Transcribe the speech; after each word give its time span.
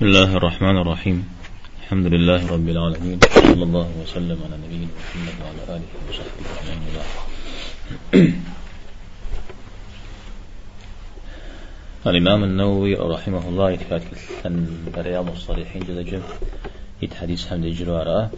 بسم 0.00 0.08
الله 0.08 0.36
الرحمن 0.36 0.76
الرحيم 0.76 1.28
الحمد 1.82 2.06
لله 2.06 2.48
رب 2.48 2.68
العالمين 2.68 3.18
صلى 3.20 3.62
الله 3.62 3.88
وسلم 4.02 4.38
على 4.44 4.56
نبينا 4.64 4.88
محمد 4.96 5.36
وعلى 5.44 5.76
آله 5.76 5.88
وصحبه 6.08 6.48
أجمعين 6.56 8.32
الإمام 12.06 12.44
النووي 12.44 12.94
رحمه 12.94 13.48
الله 13.48 13.70
يتكاتل 13.70 14.16
أن 14.46 14.88
رياض 14.96 15.30
الصالحين 15.30 15.82
جدا 15.82 16.02
جم 16.02 16.22
يتحديث 17.02 17.48
حمد 17.48 17.66
جلوارا 17.66 18.30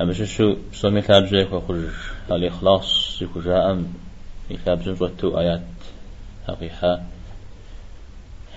أما 0.00 0.12
شو 0.12 0.56
سومي 0.72 1.02
كتاب 1.02 1.26
جايك 1.26 1.52
وخرج 1.52 1.92
الإخلاص 2.32 3.18
يكو 3.22 3.40
جاء 3.40 3.84
كتاب 4.50 4.82
جنجوتو 4.82 5.38
آيات 5.38 5.62
حقيقة 6.48 7.02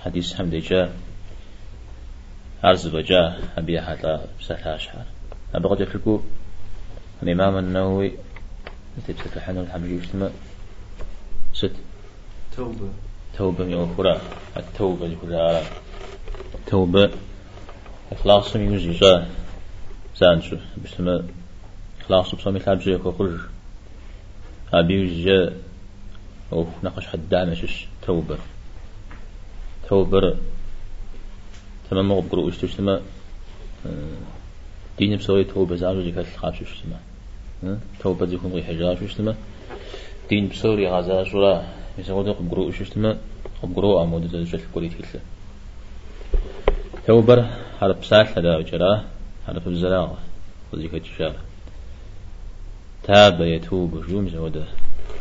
حديث 0.04 0.34
حمد 0.34 0.54
جاء 0.54 1.09
عرض 2.64 2.96
بجا 2.96 3.38
أبي 3.58 3.80
حتى 3.80 4.20
سهل 4.40 4.68
أشهر. 4.68 5.04
أبغى 5.54 5.86
تفكروا 5.86 6.20
الإمام 7.22 7.58
النووي 7.58 8.12
تبسط 9.08 9.36
الحنون 9.36 9.64
الحمد 9.64 9.90
يجتمع 9.90 10.28
ست. 11.54 11.72
توبة. 12.56 12.88
توبة 13.38 13.64
يوفر 13.64 14.20
التوبة 14.56 15.06
يوفر 15.06 15.62
توبة. 16.66 17.10
إخلاص 18.12 18.56
من 18.56 18.72
يوزي 18.72 19.24
زانشو 20.16 20.56
بسم 20.84 21.22
إخلاص 22.00 22.34
بصمي 22.34 22.58
تابجي 22.58 22.98
كوخرج 22.98 23.38
أبي 24.72 24.94
يوزي 24.94 25.52
أو 26.52 26.66
نقش 26.84 27.06
حد 27.06 27.28
دامشش 27.28 27.88
توبة. 28.06 28.38
توبة. 29.88 30.36
تمام 31.90 32.08
مغب 32.08 32.30
قرؤ 32.30 32.48
اشتوش 32.48 32.74
تما 32.74 33.00
دين 34.98 35.16
بسوي 35.16 35.44
توبة 35.44 35.76
زعجو 35.76 36.02
زي 36.02 36.10
كاتل 36.10 36.36
خابش 36.36 36.62
وش 36.62 36.80
تما 36.80 37.78
توبة 38.00 38.26
زي 38.26 38.36
كون 38.36 38.52
غي 38.52 38.62
حجاج 38.62 39.02
وش 39.02 39.14
تما 39.14 39.34
دين 40.28 40.48
بسوري 40.48 40.88
غازا 40.88 41.24
شورا 41.24 41.64
يسوي 41.98 42.24
دق 42.24 42.38
قرؤ 42.50 42.68
وش 42.68 42.90
تما 42.90 43.18
قرؤ 43.76 44.02
أمود 44.02 44.26
زي 44.26 44.44
جل 44.44 44.60
قريت 44.74 44.92
كله 44.94 45.20
توبة 47.06 47.50
على 47.82 47.92
بسال 47.94 48.26
هذا 48.36 48.56
وجراه 48.56 49.04
على 49.48 49.60
فبزلاغة 49.60 50.18
وزي 50.72 50.88
كتشار 50.88 51.34
تاب 53.02 53.40
يتوب 53.40 54.04
جوم 54.08 54.28
زودا 54.28 54.66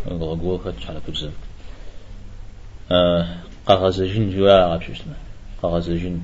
غوغو 0.08 0.58
خدش 0.58 0.88
على 0.90 1.02
فبزم 1.02 1.32
قغزجين 3.66 4.30
جوا 4.30 4.52
عبش 4.52 4.90
اسمه 4.90 5.14
قغزجين 5.62 6.24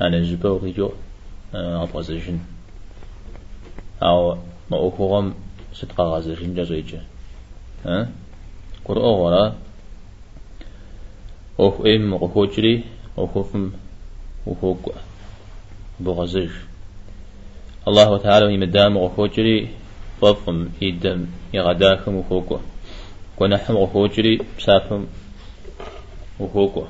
أنا 0.00 0.22
جبو 0.22 0.56
ريجو 0.56 0.90
أبغزجين 1.54 2.40
أو 4.02 4.38
ما 4.70 4.88
أخوهم 4.88 5.34
ست 5.72 5.92
قغزجين 5.92 6.54
جزويجة 6.54 7.00
ها؟ 7.86 8.08
قرأ 8.84 9.06
ولا 9.06 9.52
أخ 11.60 11.80
إم 11.80 12.14
أخوجري 12.14 12.84
أخوفم 13.18 13.72
أخوق 14.46 14.94
بغزج 16.00 16.50
الله 17.88 18.18
تعالى 18.18 18.54
يمدام 18.54 18.98
أخوجري 18.98 19.68
طفم 20.22 20.68
يدم 20.82 21.26
يغداكم 21.54 22.18
أخوقه 22.18 22.60
ونحن 23.38 23.76
أخوجري 23.76 24.40
بسافم 24.58 25.06
وهوكو 26.40 26.84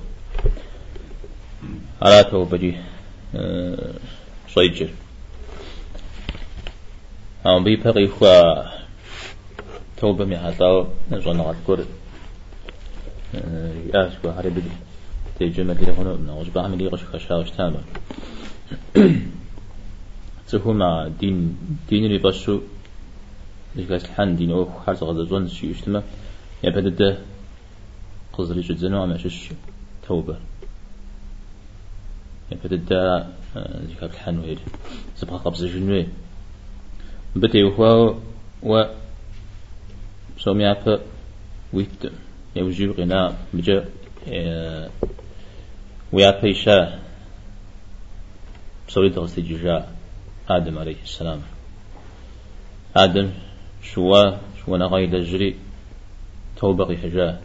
على 2.02 2.20
أه 2.20 2.46
صيجر 4.48 4.88
أم 7.46 7.64
بي 7.64 7.76
بقي 7.76 8.06
خوا 8.08 8.64
توبة 9.96 10.24
مي 10.24 10.38
حتى 10.38 10.86
نزون 11.10 11.40
غتكر 11.40 11.84
ياس 13.94 14.12
خوا 14.22 14.32
هاري 14.32 14.50
بدي 14.50 14.70
تيجي 15.38 15.64
مدري 15.64 15.92
هنا 15.92 16.16
نعوز 16.16 16.48
بعمل 16.48 16.80
يغش 16.80 17.04
خشاوش 17.04 17.50
تاما 17.50 17.82
تهما 20.48 21.08
دين 21.20 21.56
دين 21.88 22.04
اللي 22.04 22.18
بسو 22.18 22.60
لكاس 23.76 24.04
الحن 24.04 24.36
دين 24.36 24.50
أو 24.50 24.70
حرز 24.86 25.02
غزة 25.02 25.24
زون 25.24 25.48
شيء 25.48 25.70
يشتما 25.70 26.02
يبدأ 26.64 27.18
قصري 28.32 28.60
جد 28.60 28.76
زنوا 28.76 29.06
ما 29.06 29.18
شش 29.18 29.50
توبة 30.08 30.36
يبدأ 32.52 33.26
ذكر 33.56 34.06
الحن 34.06 34.38
وير 34.38 34.58
سبقا 35.16 35.36
قبض 35.36 35.64
جنوي 35.64 36.06
بتي 37.36 37.62
وهو 37.62 38.14
و 38.62 38.84
سومي 40.38 40.70
أبا 40.70 41.00
ويت. 41.72 42.12
يوجي 42.56 42.86
غنا 42.86 43.36
بجا 43.54 43.88
ويا 46.12 46.40
بيشا 46.40 46.98
بصوري 48.88 49.08
دغستي 49.08 49.40
ججا 49.40 49.88
آدم 50.48 50.78
عليه 50.78 51.02
السلام. 51.02 51.40
آدم 52.96 53.30
شوا 53.82 54.38
شوا 54.64 54.78
نغايد 54.78 55.14
الجري 55.14 55.56
توبة 56.56 56.96
حجاه 56.96 57.38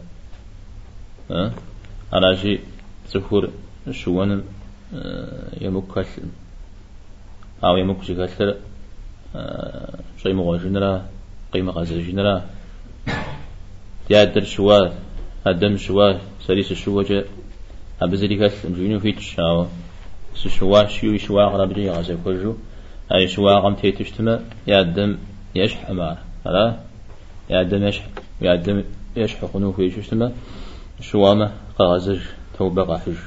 على 2.12 2.36
شيء 2.36 2.60
سفور 3.06 3.50
شوان 3.90 4.44
يمك 5.60 6.06
أو 7.64 7.76
يمك 7.76 8.02
شيء 8.02 8.26
كثر 8.26 8.56
شيء 10.22 10.34
مغاشين 10.34 10.76
لا 10.76 11.02
قيمة 11.52 11.72
غازجين 11.72 12.20
لا 12.20 12.42
تيادر 14.08 14.44
شوا 14.44 14.88
هدم 15.46 15.76
شوا 15.76 16.12
سريس 16.40 16.72
شوا 16.72 17.02
جاء 17.02 17.26
أبزري 18.02 18.36
كثر 18.36 18.68
مجينو 18.68 19.00
فيتش 19.00 19.40
أو 19.40 19.66
شوا 20.34 20.86
شيو 20.86 21.18
شوا 21.18 21.42
غراب 21.42 21.72
جي 21.72 21.90
غازي 21.90 22.16
كوجو. 22.24 22.54
أي 23.14 23.28
شوا 23.28 23.52
غم 23.52 23.74
تيتشتما 23.74 24.44
يادم 24.66 25.18
يشح 25.54 25.90
أمار. 25.90 26.18
لا 26.46 26.76
يادم 27.50 27.82
يشح 27.84 28.04
يادم 28.40 28.84
يشح 29.16 29.44
خنو 29.52 29.72
فيتشتما 29.72 30.32
شوامة 31.00 31.50
قازج 31.78 32.20
توبة 32.58 32.82
قاحج 32.82 33.18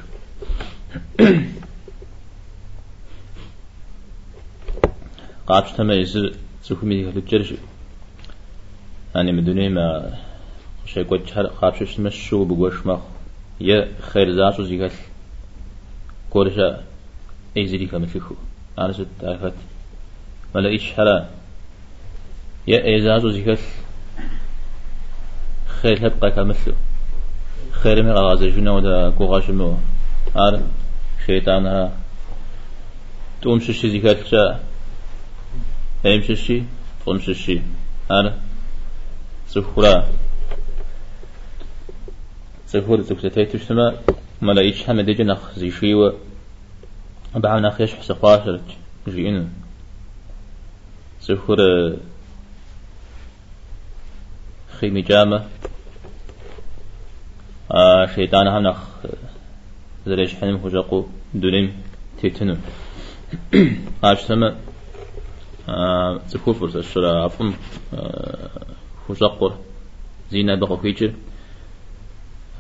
قابش 5.48 5.72
تما 5.72 5.94
يزر 5.94 6.32
زخمي 6.64 7.10
هلجرش 7.10 7.54
يعني 9.16 9.32
مدوني 9.32 9.70
ما 9.70 10.14
شيء 10.86 11.04
قد 11.04 11.28
شهر 11.28 11.46
قابش 11.46 11.96
تما 11.96 12.10
شو 12.10 12.46
بقوش 12.46 12.86
ما 12.86 13.02
يا 13.62 13.88
خير 14.02 14.32
زاشو 14.32 14.64
زيكال 14.64 14.92
كورشا 16.30 16.84
أي 17.58 17.68
زري 17.68 17.86
كمثلكو 17.86 18.36
أنا 18.80 18.94
ست 18.94 19.08
تعرفت 19.22 19.54
ولا 20.56 20.70
إيش 20.70 20.94
حلا 20.94 21.26
يا 22.68 22.86
أي 22.86 23.02
زاشو 23.02 23.30
زيكال 23.30 23.58
خير 25.82 26.08
هبقى 26.08 26.32
كمثلو 26.32 26.74
خير 27.72 28.04
من 28.04 28.12
غازي 28.12 28.52
شنو 28.52 28.78
ودا 28.78 29.10
كوغاش 29.10 29.50
مو 31.26 31.34
ار 31.34 31.40
شيطان 31.40 31.66
ها 31.68 31.92
توم 33.42 33.60
ششي 33.60 33.90
زيكات 33.90 34.28
شا 34.28 34.60
ايم 36.06 36.22
ششي 36.22 36.64
توم 37.06 37.20
ششي 37.20 37.62
ار 38.12 38.34
سخورا 39.48 40.06
سخورا 42.68 43.02
زكتتي 43.02 43.46
تشتما 43.46 43.98
ملا 44.42 44.62
إيش 44.62 44.84
حمد 44.84 45.10
يجي 45.10 45.24
نخ 45.24 45.60
زي 45.60 45.72
شيو 45.72 46.14
بعمل 47.36 47.62
نخ 47.62 47.82
يش 47.82 47.94
حس 47.94 48.12
قاشرت 48.12 48.62
جينا 49.08 49.48
سخورا 51.22 51.98
خيمي 54.80 55.02
جامه 55.02 55.46
آه 57.72 58.06
شيطان 58.16 58.48
هم 58.48 58.68
نخ 58.68 58.78
زريش 60.06 60.36
حنم 60.36 60.58
خجاقو 60.64 61.06
دولم 61.34 61.74
تيتنو 62.22 62.58
قاش 64.04 64.20
سما 64.28 64.56
آه 65.70 66.18
تكفر 66.18 66.66
الشرا 66.66 67.24
عفم 67.24 67.54
خجاقو 69.08 69.52
زينة 70.32 70.56
بقو 70.56 70.78
كيجر 70.78 71.14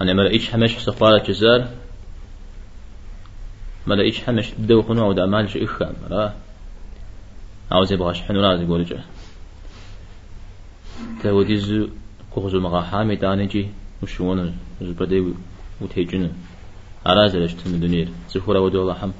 أنا 0.01 0.13
ما 0.13 0.21
لقيتش 0.21 0.49
حمش 0.49 0.77
سفارة 0.77 1.23
جزار 1.23 1.67
ما 3.87 3.95
لقيتش 3.95 4.23
حمش 4.23 4.51
بدو 4.51 4.81
خنو 4.81 5.05
أو 5.05 5.13
دعمال 5.13 5.49
شيء 5.49 5.63
إخام 5.63 5.95
لا 6.09 6.33
عاوز 7.71 7.91
يبغاش 7.93 8.21
حنو 8.21 8.41
لازم 8.41 8.63
يقول 8.63 8.83
جا. 8.83 9.03
توديزو 11.23 11.87
كوخزو 12.31 12.59
مغا 12.59 12.81
حامي 12.81 13.15
دانجي 13.15 13.67
وشون 14.03 14.57
زبدي 14.81 15.33
وتهجن 15.81 16.31
أرازل 17.07 17.43
اشتم 17.43 17.79
دنير. 17.79 18.07
زخورة 18.29 18.59
ودو 18.59 18.93
حم. 18.93 19.11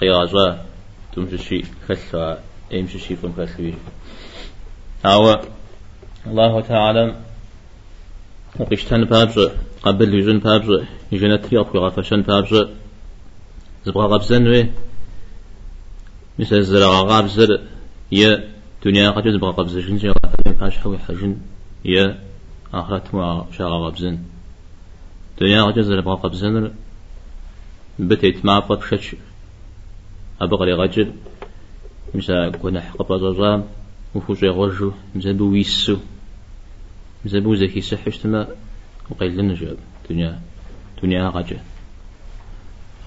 قياجا 0.00 0.64
تمشي 1.12 1.62
خلوا 1.88 2.36
يمشي 2.70 2.98
شي 2.98 3.16
فم 3.16 3.32
خلوي 3.46 3.74
هو 5.06 5.40
الله 6.26 6.60
تعالى 6.60 7.16
وقشتن 8.60 9.04
بابج 9.04 9.50
قبل 9.82 10.14
يجن 10.14 10.38
بابج 10.38 10.84
يجن 11.12 11.40
تريق 11.40 11.76
غفشن 11.76 12.22
بابج 12.22 12.68
زبغا 13.84 14.06
غبزن 14.06 14.48
وي. 14.48 14.70
مثل 16.38 16.62
زرع 16.62 17.00
غابزر 17.10 17.60
يا 18.12 18.48
دنيا 18.84 19.10
قد 19.10 19.26
يزبغ 19.26 19.50
غبزن 19.50 19.96
جن 19.96 20.12
باش 20.60 20.78
حوي 20.78 20.98
حجن 20.98 21.36
يا 21.84 22.18
آخرت 22.74 23.14
ما 23.14 23.46
شاغ 23.58 23.72
غبزن. 23.86 24.18
دنيا 25.40 25.62
قد 25.62 25.76
يزبغ 25.76 26.14
غبزن 26.14 26.72
بتيت 27.98 28.44
ما 28.44 28.58
بقشش 28.58 29.16
أبغى 30.40 30.72
غجل 30.72 31.12
مثل 32.14 32.50
كنا 32.50 32.80
حقب 32.80 33.16
زوجام 33.16 33.64
وفوش 34.14 34.42
يغرجو 34.42 34.92
مزبو 35.14 35.50
ويسو. 35.52 35.96
مزبو 37.24 37.54
زكي 37.54 37.80
سحشتما 37.80 38.48
وقيل 39.10 39.36
لنا 39.36 39.54
جاب 39.54 39.76
دنيا. 40.10 40.40
دنيا 41.02 41.28
غجل 41.28 41.58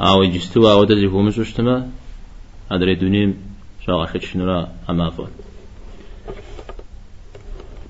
أو 0.01 0.23
يجستوا 0.23 0.71
أو 0.71 0.83
تزي 0.83 1.07
هو 1.07 1.21
مشوشتما 1.21 1.89
أدري 2.71 2.95
دنيا 2.95 3.33
شاغا 3.85 4.19
شنورا 4.19 4.71
أما 4.89 5.09
فون. 5.09 5.31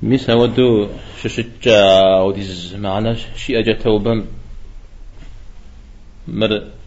ميس 0.01 0.29
هودو 0.29 0.87
ششجا 1.21 1.79
أو 2.19 2.31
ديز 2.31 2.75
معنا. 2.75 3.13
شي 3.13 3.59
أجا 3.59 3.73
توبم. 3.73 4.25
مر 6.27 6.78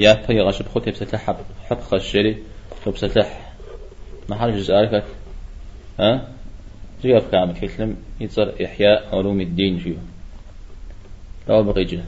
يا 0.00 0.14
في 0.14 0.40
غاش 0.40 0.62
بخوت 0.62 0.86
يبسطح 0.86 1.26
حب 1.26 1.36
حب 1.70 1.80
خشري 1.80 2.42
وبسطح 2.86 3.52
ما 4.28 4.36
حال 4.36 4.58
جزء 4.58 4.74
عارفك 4.74 5.04
ها؟ 6.00 6.28
جيب 7.02 7.22
كامل 7.32 7.58
كلم 7.58 7.96
يتصر 8.20 8.52
إحياء 8.64 9.16
علوم 9.16 9.40
الدين 9.40 9.78
جيو. 9.78 9.96
لو 11.48 11.62
بقي 11.62 11.84
جه 11.84 12.04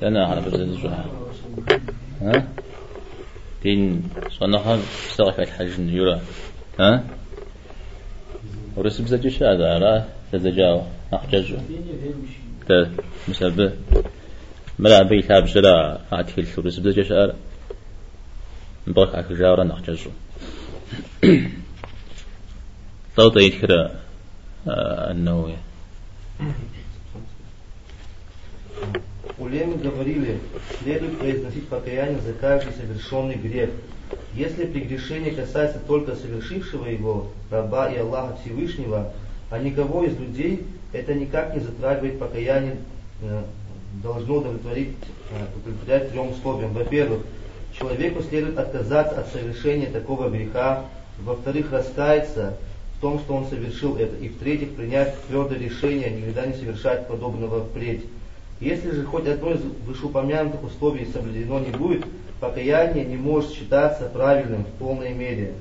تنا 0.00 0.26
على 0.26 0.40
بزد 0.40 0.60
الجوع 0.60 1.04
ها؟ 2.22 2.48
دين. 3.62 4.10
صنعها 4.30 4.78
استغفر 5.10 5.42
الحج 5.42 5.78
يورا. 5.78 6.20
ها؟ 6.80 7.04
ورسب 8.76 9.06
زج 9.06 9.44
هذا 9.44 9.78
لا؟ 9.78 10.04
تزجاو 10.32 10.82
أحججو 11.14 11.56
مسبب 13.28 13.72
ملا 14.79 15.03
بي 15.03 15.21
تاب 15.21 15.45
جلا 15.45 15.99
أعتقل 16.13 16.47
ورسب 16.57 16.87
زج 16.87 17.01
شعر 17.01 17.35
مبارك 18.87 19.15
على 19.15 19.37
جاورا 19.37 19.63
نحججو 19.63 20.09
طوطي 23.15 23.39
يذكر 23.39 23.91
أنه 24.67 25.57
Улемы 29.37 29.75
говорили, 29.75 30.39
следует 30.81 31.19
произносить 31.19 31.67
покаяние 31.67 32.21
за 32.21 32.31
каждый 32.33 32.71
совершенный 32.73 33.35
грех. 33.35 33.69
Если 34.33 34.65
прегрешение 34.65 35.33
касается 35.33 35.79
только 35.79 36.15
совершившего 36.15 36.85
его, 36.85 37.31
раба 37.51 37.89
и 37.89 37.97
Аллаха 37.97 38.37
Всевышнего, 38.41 39.11
а 39.49 39.59
никого 39.59 40.05
из 40.05 40.17
людей, 40.17 40.65
это 40.93 41.13
никак 41.13 41.53
не 41.53 41.59
затрагивает 41.59 42.17
покаяние, 42.17 42.77
э, 43.21 43.43
должно 44.02 44.36
удовлетворить, 44.36 44.96
э, 45.30 45.58
удовлетворять 45.58 46.10
трем 46.10 46.30
условиям. 46.30 46.72
Во-первых, 46.72 47.20
человеку 47.78 48.22
следует 48.22 48.58
отказаться 48.58 49.20
от 49.20 49.28
совершения 49.32 49.90
такого 49.90 50.28
греха, 50.28 50.84
во-вторых, 51.18 51.72
раскаяться 51.72 52.56
в 52.96 53.00
том, 53.00 53.18
что 53.18 53.34
он 53.34 53.46
совершил 53.46 53.96
это, 53.96 54.16
и 54.16 54.28
в-третьих, 54.28 54.70
принять 54.74 55.14
твердое 55.26 55.58
решение 55.58 56.10
никогда 56.10 56.46
не 56.46 56.54
совершать 56.54 57.08
подобного 57.08 57.64
впредь. 57.64 58.04
Если 58.60 58.90
же 58.90 59.04
хоть 59.04 59.26
одно 59.26 59.52
из 59.52 59.60
вышеупомянутых 59.86 60.62
условий 60.62 61.06
соблюдено 61.06 61.60
не 61.60 61.70
будет, 61.70 62.04
покаяние 62.40 63.04
не 63.04 63.16
может 63.16 63.52
считаться 63.52 64.04
правильным 64.04 64.64
в 64.64 64.78
полной 64.78 65.14
мере. 65.14 65.54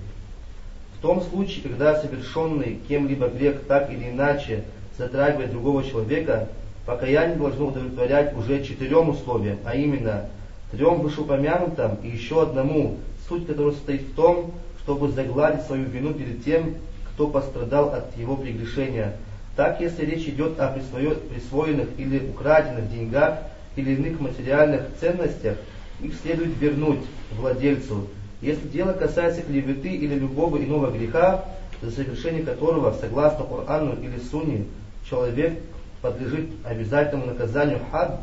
В 0.98 1.02
том 1.02 1.22
случае, 1.22 1.64
когда 1.64 2.00
совершенный 2.02 2.80
кем-либо 2.90 3.30
грех 3.30 3.62
так 3.68 3.90
или 3.90 4.10
иначе 4.10 4.66
затрагивает 4.98 5.52
другого 5.52 5.84
человека, 5.84 6.50
покаяние 6.90 7.38
должно 7.38 7.68
удовлетворять 7.68 8.36
уже 8.36 8.64
четырем 8.64 9.10
условиям, 9.10 9.58
а 9.64 9.76
именно 9.76 10.26
трем 10.72 11.02
вышеупомянутым 11.02 11.98
и 12.04 12.10
еще 12.10 12.42
одному, 12.42 12.98
суть 13.28 13.48
которого 13.48 13.72
состоит 13.72 14.02
в 14.02 14.16
том, 14.16 14.52
чтобы 14.84 15.10
загладить 15.10 15.66
свою 15.66 15.86
вину 15.86 16.14
перед 16.14 16.44
тем, 16.44 16.76
кто 17.14 17.28
пострадал 17.28 17.94
от 17.94 18.16
его 18.18 18.36
прегрешения– 18.36 19.16
так, 19.60 19.82
если 19.82 20.06
речь 20.06 20.26
идет 20.26 20.58
о 20.58 20.70
присвоенных 20.70 21.90
или 21.98 22.30
украденных 22.30 22.90
деньгах 22.90 23.40
или 23.76 23.94
иных 23.94 24.22
материальных 24.22 24.84
ценностях, 25.02 25.58
их 26.02 26.14
следует 26.22 26.58
вернуть 26.62 27.02
владельцу. 27.38 28.08
Если 28.42 28.70
дело 28.70 28.94
касается 28.94 29.42
клеветы 29.42 29.90
или 29.90 30.16
любого 30.16 30.64
иного 30.64 30.92
греха, 30.92 31.44
за 31.82 31.92
совершение 31.92 32.44
которого, 32.44 32.96
согласно 33.02 33.44
Корану 33.44 34.02
или 34.02 34.18
Сунне, 34.32 34.64
человек 35.10 35.60
подлежит 36.02 36.50
обязательному 36.64 37.28
наказанию 37.28 37.80
хад, 37.92 38.20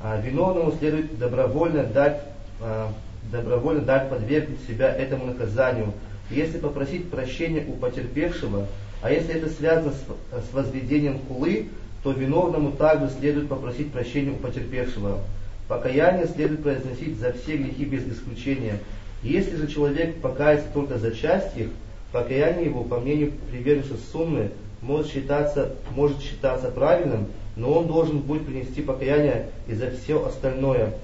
а 0.00 0.20
виновному 0.20 0.72
следует 0.72 1.18
добровольно 1.18 1.84
дать, 1.84 2.20
а, 2.60 2.92
добровольно 3.30 3.82
дать 3.82 4.10
подвергнуть 4.10 4.60
себя 4.66 4.94
этому 4.94 5.26
наказанию. 5.26 5.92
Если 6.30 6.58
попросить 6.58 7.10
прощения 7.10 7.64
у 7.66 7.72
потерпевшего– 7.72 8.66
а 9.02 9.10
если 9.12 9.34
это 9.34 9.48
связано 9.48 9.92
с, 9.92 10.48
с 10.50 10.52
возведением 10.52 11.20
хулы, 11.28 11.68
то 12.02 12.12
виновному 12.12 12.72
также 12.72 13.10
следует 13.10 13.48
попросить 13.48 13.92
прощения 13.92 14.30
у 14.30 14.36
потерпевшего. 14.36 15.20
Покаяние 15.68 16.26
следует 16.26 16.62
произносить 16.62 17.18
за 17.18 17.32
все 17.32 17.56
грехи 17.56 17.84
без 17.84 18.06
исключения. 18.06 18.78
Если 19.22 19.56
же 19.56 19.66
человек 19.66 20.20
покается 20.20 20.66
только 20.72 20.98
за 20.98 21.12
часть 21.12 21.56
их, 21.56 21.68
покаяние 22.12 22.66
его, 22.66 22.84
по 22.84 22.98
мнению 22.98 23.32
приверженцев 23.50 23.98
суммы, 24.12 24.50
может 24.82 25.10
считаться, 25.10 25.72
может 25.94 26.20
считаться 26.20 26.68
правильным, 26.68 27.28
но 27.56 27.72
он 27.72 27.86
должен 27.86 28.18
будет 28.18 28.46
принести 28.46 28.82
покаяние 28.82 29.50
и 29.66 29.74
за 29.74 29.90
все 29.90 30.24
остальное. 30.24 30.94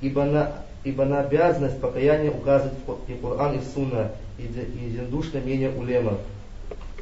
Ибо 0.00 0.24
на, 0.24 0.52
ибо 0.84 1.04
на 1.04 1.20
обязанность 1.20 1.80
покаяния 1.80 2.30
указывает 2.30 2.74
и 3.08 3.14
Коран, 3.14 3.58
и 3.58 3.60
Сунна, 3.74 4.12
и, 4.38 4.42
и 4.42 4.90
единодушное 4.90 5.40
мнение 5.40 5.70
улемов. 5.70 6.18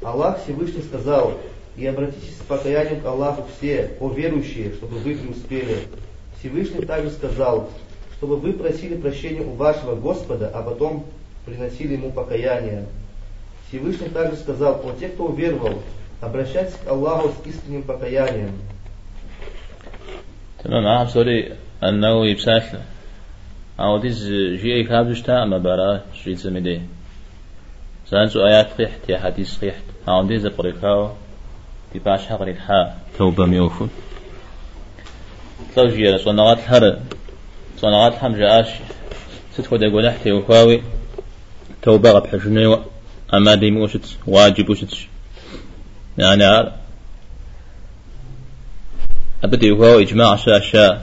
Аллах 0.02 0.42
Всевышний 0.42 0.82
сказал, 0.82 1.35
и 1.76 1.87
обратитесь 1.87 2.37
с 2.37 2.44
покаянием 2.44 3.00
к 3.00 3.06
Аллаху 3.06 3.44
все, 3.56 3.92
о 4.00 4.11
верующие, 4.11 4.73
чтобы 4.75 4.99
вы 4.99 5.16
преуспели. 5.16 5.78
Всевышний 6.38 6.85
также 6.85 7.11
сказал, 7.11 7.70
чтобы 8.18 8.37
вы 8.37 8.52
просили 8.52 8.96
прощения 8.96 9.40
у 9.40 9.54
вашего 9.54 9.96
Господа, 9.96 10.50
а 10.52 10.62
потом 10.62 11.06
приносили 11.46 11.94
ему 11.94 12.12
покаяние. 12.12 12.87
Всевышний 13.68 14.08
также 14.08 14.37
сказал, 14.37 14.82
о 14.85 14.94
те, 14.99 15.08
кто 15.08 15.26
уверовал, 15.26 15.82
обращайтесь 16.21 16.75
к 16.75 16.88
Аллаху 16.88 17.29
с 17.29 17.47
искренним 17.47 17.83
покаянием. 17.83 18.51
تمام 20.63 20.88
عام 20.88 21.07
سوري 21.07 21.53
أنه 21.83 22.27
يبساث 22.27 22.75
أو 23.79 23.97
ديز 23.97 24.27
جي 24.62 24.83
كابشتا 24.83 25.43
أما 25.43 25.57
برا 25.57 26.01
شريط 26.13 26.38
زمدي 26.38 26.81
سانسو 28.09 28.45
آيات 28.45 28.67
قيحت 28.77 29.09
يا 29.09 29.17
حديث 29.19 29.59
قيحت 29.59 29.83
هاون 30.07 30.27
دي 30.27 30.39
زبريكاو 30.39 31.09
دي 31.93 32.00
باش 32.00 32.25
حقر 32.25 32.47
الحا 32.47 32.93
توبة 33.17 33.45
ميوفون 33.45 33.89
توجيه 35.75 36.17
صنعات 36.17 36.59
هر 36.67 37.00
صنعات 37.77 38.24
هم 38.24 38.36
جاش 38.36 38.67
ستكو 39.53 39.75
دا 39.75 39.91
قول 39.91 40.05
احتي 40.05 40.31
وكاوي 40.31 40.81
توبة 41.81 42.12
غب 42.12 42.27
حجنيو 42.27 42.79
أما 43.33 43.55
دي 43.55 43.71
موشت 43.71 44.17
واجب 44.27 44.69
وشت 44.69 45.07
يعني 46.19 46.73
أبدي 49.45 49.71
وكاوي 49.71 50.02
إجماع 50.02 50.37
شا 50.37 50.61
شا 50.61 51.02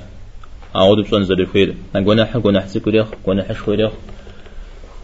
أعود 0.76 0.98
بصن 1.06 1.24
زري 1.26 1.46
خير 1.46 1.76
أقول 1.96 2.22
نحن 2.22 2.42
قول 2.42 2.54
نحسي 2.54 2.80
كريخ 2.80 3.08
قول 3.26 3.38
نحش 3.38 3.62
كريخ 3.62 3.92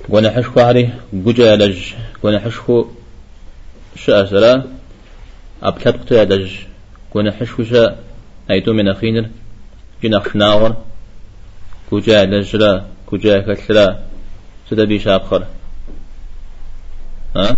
قول 0.10 0.24
نحش 0.24 0.46
كواري 0.46 0.90
قجا 1.26 1.56
لج 1.56 1.94
قول 2.24 2.36
نحش 2.36 2.58
كو 2.58 2.88
شا 3.96 4.26
سرا 4.26 4.64
أبتلت 5.64 5.96
قطع 5.96 6.24
دج 6.24 6.52
كون 7.10 7.32
حشوشا 7.32 7.96
أيتو 8.50 8.74
من 8.74 8.88
أخينر 8.88 9.30
جناخ 10.04 10.34
شناور 10.34 10.76
كوجا 11.90 12.24
دجرا 12.24 12.86
كوجا 13.06 13.40
كسرا 13.40 14.00
سدا 14.70 14.84
بيش 14.84 15.08
أبخر 15.08 15.46
ها؟ 17.36 17.58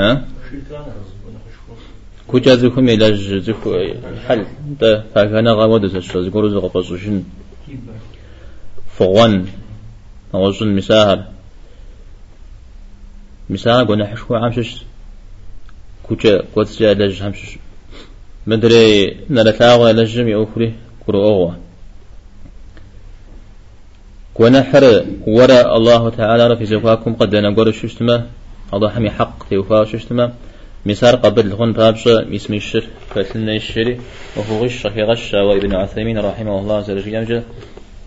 ها؟ 0.00 0.24
كوجا 2.26 2.54
زكم 2.54 2.88
يلاج 2.88 3.14
زكو 3.46 3.70
حل. 4.26 4.46
ده 4.80 5.04
فكان 5.14 5.48
غاود 5.48 5.82
تشز 5.88 6.28
جورز 6.28 6.54
غبصوشن 6.54 7.22
فغوان. 8.96 9.46
نوزن 10.34 10.68
مساهر 10.68 11.24
مساهر 13.50 13.84
قلنا 13.84 14.06
حشكو 14.06 14.34
عامشش 14.34 14.82
كوجا 16.02 16.42
قوتس 16.54 16.78
جا 16.78 16.94
لاج 16.94 17.22
همشش 17.22 17.58
مدري 18.46 19.16
نلتاغ 19.30 19.90
لجم 19.90 20.28
يوفري 20.28 20.74
كرو 21.06 21.20
أغوى 21.30 21.54
ونحر 24.40 24.84
ورا 25.26 25.76
الله 25.76 26.10
تعالى 26.10 26.56
في 26.56 26.66
زفاكم 26.66 27.14
قد 27.14 27.36
نقول 27.36 27.74
ششتما. 27.74 28.26
الله 28.74 28.90
حمي 28.90 29.10
حق 29.10 29.48
تيوفا 29.48 29.84
ششتما 29.84 30.34
مسار 30.86 31.16
قبل 31.16 31.52
هون 31.52 31.72
بابش 31.72 32.08
اسم 32.08 32.54
الشر 32.54 32.84
فتلنا 33.14 33.56
الشري 33.56 34.00
وهو 34.36 34.64
غش 34.64 34.86
في 34.86 35.02
غش 35.02 35.34
وابن 35.34 35.74
عثيمين 35.74 36.18
رحمه 36.18 36.58
الله 36.58 36.76
عز 36.76 36.90
وجل. 36.90 37.42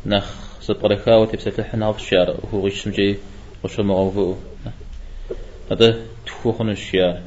نخ 0.05 0.25
سطركا 0.61 1.15
وتبسف 1.15 1.59
لحنا 1.59 1.91
في 1.91 1.99
الشارع 1.99 2.35
وهو 2.43 2.67
غش 2.67 2.87
مجي 2.87 3.17
وش 3.63 3.79
مغوفو 3.79 4.35
هذا 5.71 5.97
تفوخن 6.25 6.69
الشيار 6.69 7.21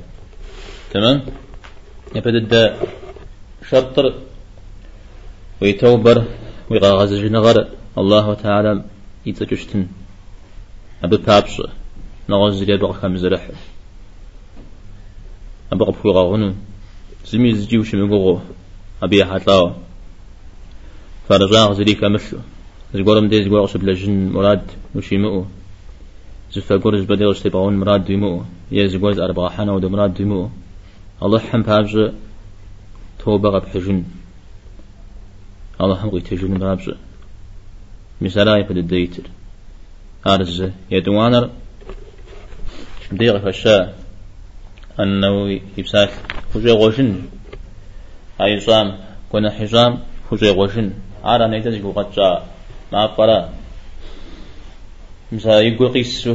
تمام؟ 0.93 1.23
يبدأ 2.15 2.77
شطر. 3.71 4.15
ويتوبر. 5.63 6.25
ويغاغز 6.71 7.13
جنغر. 7.15 7.67
الله 7.99 8.35
تعالى 8.35 8.85
يتجشتن. 9.27 9.87
أبو 11.05 11.17
بابش. 11.17 11.63
نغز 12.29 12.63
ريبغ 12.63 12.93
خمزرح 12.93 13.51
أبغى 15.73 15.93
بفوغا 15.93 16.23
غنو 16.31 16.55
زمي 17.27 17.55
زجي 17.55 17.79
وش 17.79 17.95
مغوغو 17.95 18.41
أبي 19.03 19.25
حتلاو 19.25 19.73
فرجاغ 21.29 21.73
زريك 21.73 22.05
أمثلو 22.05 22.41
زغورم 22.95 23.29
دي 23.29 23.45
زغور 23.45 23.65
أصب 23.65 23.85
لجن 23.85 24.29
مراد 24.33 24.63
وشي 24.95 25.17
مؤو 25.17 25.45
زفا 26.53 26.77
قرز 26.77 27.05
بدي 27.05 27.27
وش 27.27 27.41
تبغون 27.41 27.77
مراد 27.77 28.05
ديمو. 28.05 28.43
يا 28.73 28.87
زغورز 28.87 29.19
أربعة 29.21 29.51
حنا 29.51 29.73
ودو 29.73 29.89
مراد 29.89 30.15
ديمو. 30.15 30.51
الله 31.23 31.39
حم 31.39 31.63
بابج. 31.63 32.13
توبة 33.19 33.49
غب 33.49 33.65
حجن. 33.67 34.05
الله 35.81 35.97
حم 36.01 36.11
قيت 36.11 36.27
حجن 36.27 36.59
بابج. 36.59 36.95
مثلا 38.21 38.57
يفد 38.57 38.77
الديتر 38.77 39.23
أرز 40.27 40.71
يدوانر. 40.91 41.51
ديغ 43.13 43.39
فشا 43.39 43.93
أنه 45.01 45.61
يبسال 45.79 46.09
خجي 46.55 46.71
غوشن. 46.71 47.23
أي 48.41 48.61
صام 48.61 48.99
كنا 49.33 49.51
حجام 49.51 49.99
خجي 50.31 50.51
غوشن. 50.51 50.91
نيتز 51.25 51.77
قد 51.85 52.13
جاء. 52.17 52.49
ما 52.93 53.07
برا 53.07 53.53
مسا 55.33 55.61
يقول 55.61 55.89
قيسو 55.93 56.35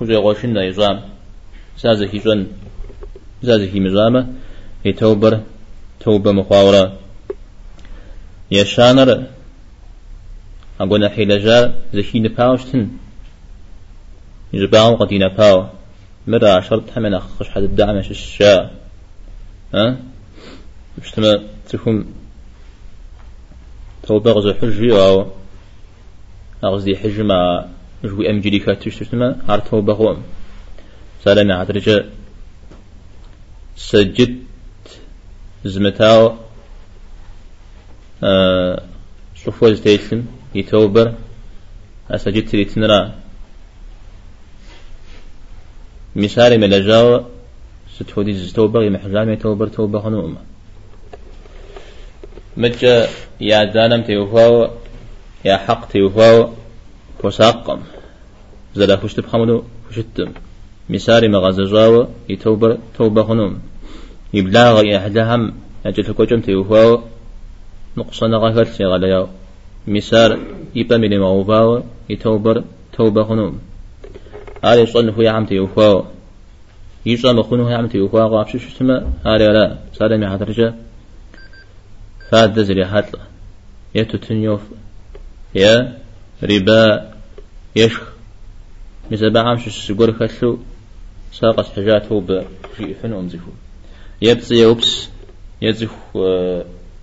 خجي 0.00 0.16
غوشن 0.16 0.56
أي 0.58 0.72
صام 0.72 1.00
سازه 1.76 2.06
هجن 2.06 2.46
سازه 3.42 3.80
مزامة 3.80 4.26
يتوبر. 4.84 5.40
توبة 6.00 6.32
مخاورة. 6.32 6.98
يشانر. 8.50 9.24
أقول 10.80 11.10
حيلجا 11.10 11.74
زكي 11.94 12.20
نباوشتن 12.20 12.88
يجباو 14.54 14.94
قد 15.00 15.12
ينباو 15.12 15.58
مرة 16.26 16.60
شرط 16.60 16.86
همنا 16.96 17.18
خش 17.18 17.48
حد 17.48 17.62
الدعم 17.62 17.96
الشاء 17.96 18.74
ها؟ 19.74 19.96
مش 20.98 21.10
تما 21.10 21.32
تكون 21.68 21.96
تو 24.02 24.18
بغز 24.18 24.46
حجي 24.58 24.92
أو 24.92 25.26
أغزي 26.64 26.96
حج 26.96 27.20
مع 27.20 27.64
جوي 28.04 28.30
أم 28.30 28.40
جدي 28.40 28.58
كاتش 28.58 28.98
تما 28.98 29.28
هار 29.48 29.58
تو 29.58 29.80
بغوم 29.80 30.22
سلام 31.24 31.52
عدرجة 31.52 32.04
سجد 33.76 34.32
زمتاو 35.64 36.34
آه 38.22 38.82
شوفوا 39.34 39.72
زتيتن 39.72 40.24
يتوبر. 40.54 41.14
أسجد 42.10 42.48
تريتنرا. 42.48 43.23
مثال 46.16 46.60
ملجاو 46.60 47.20
ستودي 47.96 48.32
زتوبر 48.34 48.82
يمحزام 48.82 49.34
توبر 49.34 49.66
توبة 49.66 50.00
خنوم 50.00 50.36
مجا 52.56 53.06
يا 53.40 53.64
دانم 53.64 54.02
تيوفاو 54.02 54.68
يا 55.44 55.56
حق 55.56 55.88
تيوفاو 55.88 56.48
فساقم. 57.22 57.80
زلا 58.74 58.96
فشت 58.96 59.20
بخمدو 59.20 59.62
فشتم 59.90 60.32
مثال 60.90 61.30
مغازجاو 61.30 62.06
يتوبر 62.28 62.78
توبة 62.98 63.22
خنوم. 63.22 63.60
يبلاغ 64.34 64.84
يحدهم 64.84 65.52
أجل 65.86 66.12
كوجم 66.12 66.40
تيوفاو 66.40 67.00
نقصنا 67.96 68.36
غفل 68.36 68.66
سيغلياو 68.66 69.26
مثال 69.86 70.38
يبقى 70.74 70.98
من 70.98 71.20
مغوفاو 71.20 71.82
يتوبر 72.10 72.64
توبة 72.92 73.24
خنوم. 73.24 73.58
هذا 74.64 74.80
يصنف 74.80 75.18
هو 75.18 75.28
عم 75.28 75.46
تيوفاو 75.46 76.04
يجا 77.06 77.32
مخونه 77.32 77.76
عم 77.76 77.86
تيوفاو 77.86 78.28
غاب 78.28 78.48
شو 78.48 78.58
شتما 78.58 79.12
هذا 79.26 79.52
لا 79.52 79.78
سالم 79.98 80.22
يا 80.22 80.28
حضرجة 80.28 80.74
فاد 82.30 82.54
دزري 82.54 82.86
حتلا 82.86 83.20
يتو 83.94 84.18
تنيوف 84.18 84.60
يا 85.54 85.98
ربا 86.42 87.10
يشخ 87.76 88.12
مزبا 89.10 89.40
عم 89.40 89.58
شو 89.58 89.70
سيقول 89.70 90.14
خلو 90.14 90.58
ساقس 91.32 91.78
هو 92.12 92.20
بشيء 92.20 92.96
فن 93.02 93.12
أمزفو 93.12 93.50
يبس 94.22 94.50
يوبس 94.50 95.08
يزف 95.62 95.90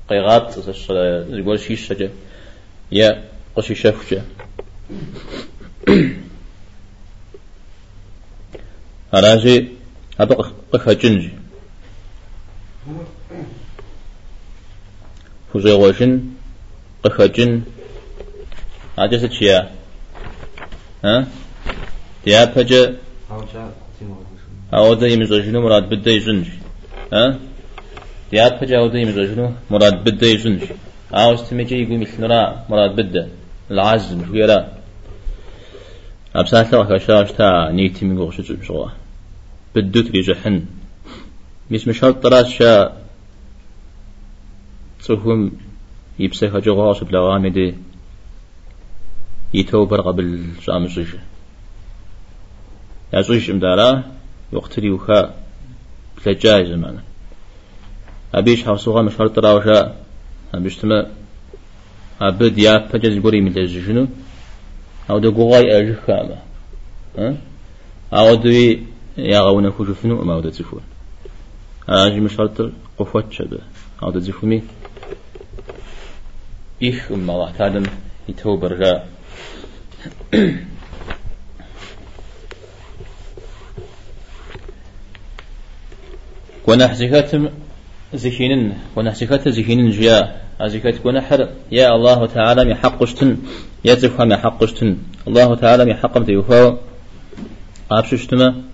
قيغات 0.10 0.56
يقول 1.30 1.60
شيء 1.60 1.78
شجع. 1.78 2.08
يا 2.92 3.24
قشي 3.56 3.76
شفجة 3.76 4.22
أراجي 9.14 9.68
أبقى 10.20 10.52
قخ 10.74 10.90
جنج 10.90 11.30
فوزي 15.54 15.72
وشن 15.72 16.12
قخ 17.04 17.22
جن 17.22 17.62
عجزة 18.98 19.30
شيا 19.30 19.72
ها 21.06 21.28
ديا 22.26 22.46
بجا 22.46 22.98
أو 24.74 24.94
ده 24.94 25.08
يمزوجنو 25.08 25.62
مراد 25.62 25.90
بده 25.90 26.12
يجنج 26.12 26.46
ها 27.14 27.40
ديا 28.32 28.50
بجا 28.62 28.78
أو 28.78 28.88
ده 28.88 29.00
يمزوجنو 29.00 29.52
مراد 29.72 30.04
بده 30.04 30.28
يجنج 30.28 30.62
أو 31.14 31.34
استمجي 31.34 31.76
يقول 31.84 32.00
مثلنا 32.00 32.66
مراد 32.70 32.96
بده 32.96 33.28
العزم 33.72 34.26
شوية 34.28 34.68
أبسات 36.36 36.74
لك 36.74 36.92
أشاش 36.92 37.32
تا 37.32 37.72
نيتي 37.72 38.06
من 38.06 38.20
قوش 38.20 38.42
جوا 38.42 38.88
بدوت 39.76 40.16
رجحن 40.16 40.66
مش 41.72 41.88
مشار 41.88 42.12
طراس 42.12 42.48
شا 42.48 43.02
تسوهم 45.00 45.52
يبسيها 46.20 46.60
جغاش 46.60 47.04
بلا 47.04 47.50
دي. 47.50 47.76
يتوبر 49.54 50.02
قبل 50.02 50.46
شام 50.62 50.84
الزوج 50.84 51.16
يا 53.14 53.22
زوج 53.22 53.52
مدارا 53.52 54.04
وقتلي 54.52 54.90
وخا 54.90 55.36
بلا 56.18 56.64
زمان 56.64 57.00
أبيش 58.34 58.64
حوصوها 58.64 59.02
مشار 59.02 59.28
طراوشا 59.28 59.96
أبيش 60.54 60.76
تما 60.76 61.12
أبد 62.22 62.58
يا 62.58 62.88
فجز 62.88 63.20
قري 63.24 63.42
من 63.42 63.58
الزجنو 63.58 64.08
أو 65.10 65.20
قواي 65.30 65.78
أرجح 65.78 66.00
كاما 66.08 66.38
ها 67.18 67.38
أو 68.14 68.36
دوي 68.36 68.91
يا 69.18 69.40
غونا 69.40 69.70
كوجفنو 69.70 70.24
ما 70.24 70.36
ودا 70.36 70.50
تزفون 70.50 70.82
أجي 71.90 72.20
مشارط 72.20 72.72
قفوت 72.98 73.32
شده 73.32 73.60
أو 74.04 74.12
تزفمي 74.12 74.64
إيش 76.82 77.12
أم 77.12 77.32
الله؟ 77.32 77.52
تعلم 77.52 77.84
يتوبر 78.30 78.74
جاء 78.74 79.08
ونحزكاتم 86.68 87.50
زكينن 88.14 88.78
ونحزكات 88.96 89.50
زكينن 89.50 89.90
جاء 89.90 90.46
أزكات 90.62 91.06
ونحر 91.06 91.50
يا 91.72 91.96
الله 91.96 92.26
تعالى 92.26 92.72
يحقشتن 92.72 93.38
يزفهم 93.86 94.32
يحقشتن 94.32 94.98
الله 95.28 95.56
تعالى 95.56 95.92
يحقم 95.92 96.24
تيوفاو 96.24 96.78
أبششتما 97.92 98.71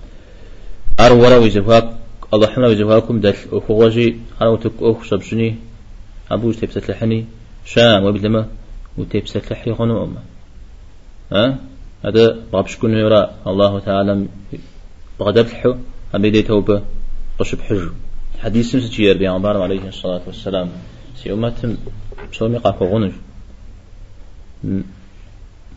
أر 1.00 1.14
ورا 1.14 1.38
ويزفاك 1.38 1.90
الله 2.34 2.48
حنا 2.48 2.68
وجهكم 2.68 3.20
دل 3.20 3.36
أخوجي 3.52 4.18
أنا 4.42 4.50
وتك 4.50 4.72
أخ 4.82 5.04
شبشني 5.04 5.56
أبوش 6.32 6.56
تبسة 6.56 6.82
لحني 6.90 7.26
شام 7.66 8.04
وبلما 8.04 8.48
وتبسة 8.98 9.42
لحي 9.52 9.74
خنو 9.74 10.04
أما 10.04 10.22
ها؟ 11.32 11.58
هذا 12.06 12.38
بابشكون 12.54 12.94
يرى 12.94 13.32
الله 13.48 13.80
تعالى 13.80 14.26
بغدب 15.20 15.46
الحو 15.46 15.76
أبي 16.14 16.30
دي 16.30 16.42
توبة 16.42 16.82
قشب 17.40 17.62
حجو 17.62 17.90
حديث 18.40 18.72
سمسة 18.72 19.14
بيان 19.14 19.46
عليه 19.46 19.88
الصلاة 19.88 20.22
والسلام. 20.28 20.70
سي 21.16 21.34
أمتم 21.34 21.78
بسومي 22.32 22.58
قاكو 22.58 22.86
غنج. 22.86 23.12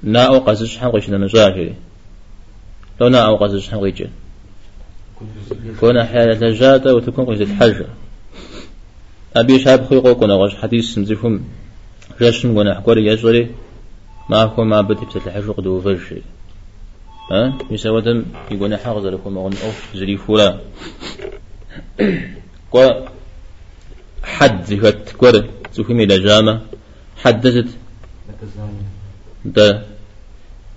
نا 0.02 0.26
أو 0.26 0.38
قزش 0.38 0.78
حم 0.78 0.88
غيش 0.88 1.10
نجاهري 1.10 1.74
لو 3.00 3.08
نا 3.08 3.26
أو 3.26 3.36
قزش 3.36 3.74
غيش 3.74 4.02
كون 5.80 6.04
حالة 6.04 6.52
جادة 6.52 6.94
وتكون 6.94 7.26
قيش 7.26 7.40
الحجة 7.40 7.86
أبي 9.36 9.58
شاب 9.58 9.84
خوي 9.84 9.98
قوكونا 9.98 10.34
غش 10.34 10.54
حديث 10.54 10.94
سمزيكم 10.94 11.40
رشن 12.22 12.58
قنا 12.58 12.74
حقوري 12.74 13.06
يجري. 13.06 13.50
ما 14.30 14.42
هو 14.42 14.64
ما 14.64 14.80
بدي 14.80 15.06
بس 15.06 15.16
الحجة 15.16 15.50
قدو 15.50 15.80
فرشي 15.80 16.22
ها؟ 17.30 17.58
يسوى 17.70 18.00
دم 18.02 18.24
يقول 18.50 18.76
حاغز 18.76 19.06
لكم 19.06 19.38
أغن 19.38 19.52
أوف 19.64 19.88
زري 19.94 20.16
فولا. 20.16 20.60
قو 22.72 22.90
حد 24.22 24.64
زهت 24.64 25.12
قر 25.18 25.48
زكمي 25.74 26.06
لجامة 26.06 26.60
حدثت 27.16 27.68
ده 29.44 29.82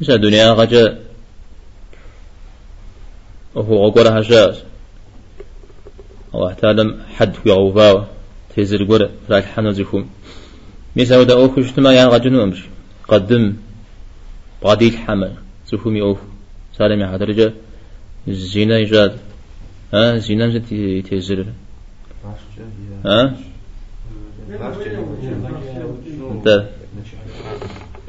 مش 0.02 0.10
الدنيا 0.10 0.52
غجا 0.52 1.00
وهو 3.56 3.86
غقرة 3.86 4.10
هجاز 4.10 4.64
الله 6.36 6.54
تعالى 6.54 6.96
حد 7.16 7.34
في 7.34 7.52
غوفاوة. 7.52 8.08
تيزر 8.56 8.84
قرة. 8.84 9.10
راح 9.30 9.46
حنزكم 9.46 10.06
ميسا 10.96 11.18
ودا 11.18 11.34
أوفو 11.34 11.64
شتما 11.64 11.94
يا 11.94 12.06
غجنو 12.06 12.44
أمش. 12.44 12.64
قدم. 13.08 13.54
بغدي 14.64 14.88
الحمل 14.88 15.34
زكومي 15.68 16.02
أوفو 16.02 16.26
سالم 16.78 17.00
يا 17.02 17.08
حدرجة 17.08 17.54
الزينة 18.28 18.76
يجاد. 18.76 19.18
ها؟ 19.94 20.18
زينة 20.18 20.50
زت 20.50 20.68
تيزر. 21.08 21.46
ها؟ 23.06 23.36
ده 26.46 26.68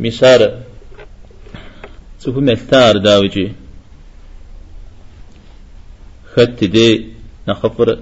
مسار 0.01 0.61
سوف 2.19 2.37
ملتار 2.37 2.97
داوجي 2.97 3.53
خدت 6.37 6.65
دي 6.65 7.07
نخفر 7.49 7.99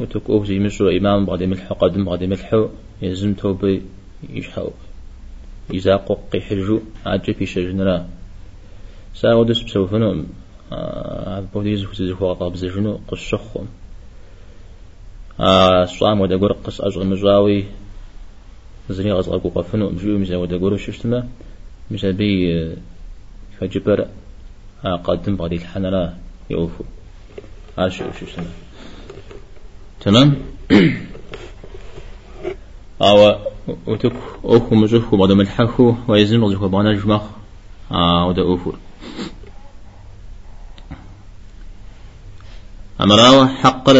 وتكوف 0.00 0.46
زي 0.46 0.58
مشو 0.58 0.88
إمام 0.88 1.26
بعد 1.26 1.42
ملحو 1.42 1.74
قدم 1.74 2.04
بعد 2.04 2.24
ملحو 2.24 2.68
يزم 3.02 3.34
توبي 3.34 3.82
يشحو. 4.30 4.70
إذا 5.74 5.96
قوقي 5.96 6.40
حجو 6.40 6.80
عجي 7.06 7.34
في 7.34 7.46
شجنرا 7.46 8.08
ساودس 9.14 9.62
بسوفنو 9.62 10.24
عبودي 10.72 11.76
زفو 11.76 11.94
زفو 11.94 12.26
غطاب 12.30 12.54
زجنو 12.56 13.00
قشخهم 13.08 13.66
صام 15.98 16.20
ودا 16.20 16.36
قرقص 16.36 16.80
أجغ 16.80 17.04
مجاوي. 17.04 17.64
زني 18.90 19.12
غزغ 19.12 19.38
قفنو 19.38 19.90
مجيو 19.90 20.18
مزا 20.18 20.36
قرو 20.36 20.76
ششتما 20.76 21.28
مزا 21.90 22.10
بي 22.10 22.30
فجبر 23.58 24.06
قدم 25.04 25.36
بعد 25.36 25.52
الحنرا 25.52 26.14
يوفو. 26.50 26.84
عاشو 27.78 28.04
ششتما 28.20 28.46
تمام؟ 30.00 30.34
أو 33.02 33.38
وتك 33.86 34.12
أوكو 34.44 34.74
مجوكو 34.74 35.16
بعد 35.16 35.32
ملحكو 35.32 35.94
ويزن 36.08 36.38
مجوكو 36.40 36.68
بانا 36.68 36.92
جمخ 36.92 37.22
آه 37.92 38.26
ودا 38.26 38.42
أوفور 38.42 38.78
أمراوة 43.00 43.46
حق 43.46 43.90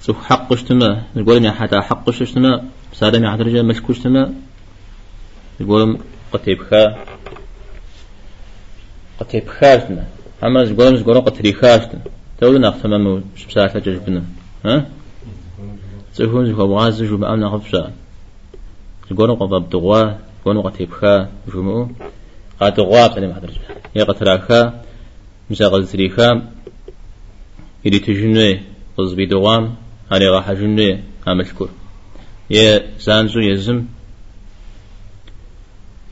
سوف 0.00 0.24
حق 0.24 0.52
اشتما 0.52 1.02
نقول 1.16 1.44
يا 1.44 1.50
حتى 1.50 1.80
حق 1.80 2.08
اشتما 2.08 2.64
سادم 2.92 3.24
حتى 3.24 3.62
ملك 3.62 3.90
اشتما 3.90 4.34
نقول 5.60 5.98
قتيب 6.32 6.62
خا 6.62 6.96
قتيب 9.20 9.48
خاشنا 9.48 10.04
أما 10.44 10.64
نقول 10.64 11.00
نقول 11.00 11.20
قتري 11.20 11.52
خاشنا 12.40 12.48
تقول 12.48 12.60
نختم 12.60 13.00
مو 13.00 13.20
شبسات 13.36 13.76
لجبنا 13.76 14.22
ها؟ 14.64 14.86
تقول 16.14 16.50
نقول 16.50 16.68
بغاز 16.68 17.02
جو 17.02 17.16
بأمنا 17.16 17.50
خفشا 17.50 17.92
نقول 19.10 19.34
قضب 19.34 19.70
دغوا 19.70 20.04
نقول 20.40 20.62
قتيب 20.62 20.90
خا 20.90 21.28
جمعو 21.54 21.88
قاد 22.60 22.80
غوا 22.80 23.06
بسلم 23.06 23.32
حتى 23.32 23.46
يا 23.96 24.04
قتراخا 24.04 24.84
مشاغل 25.50 25.86
تريخا 25.86 26.52
إلي 27.86 27.98
تجنوي 27.98 28.60
قصبي 28.96 29.26
دوام 29.26 29.74
علي 30.10 30.28
راح 30.28 30.52
جنوي 30.52 31.00
أمشكر 31.28 31.68
يا 32.50 32.82
زانزو 33.00 33.40
يزم 33.40 33.84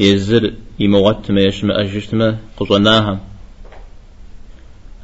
يزر 0.00 0.52
يموت 0.78 1.30
ما 1.30 1.40
يشما 1.40 1.80
أجشتما 1.80 2.38
قصناها 2.56 3.20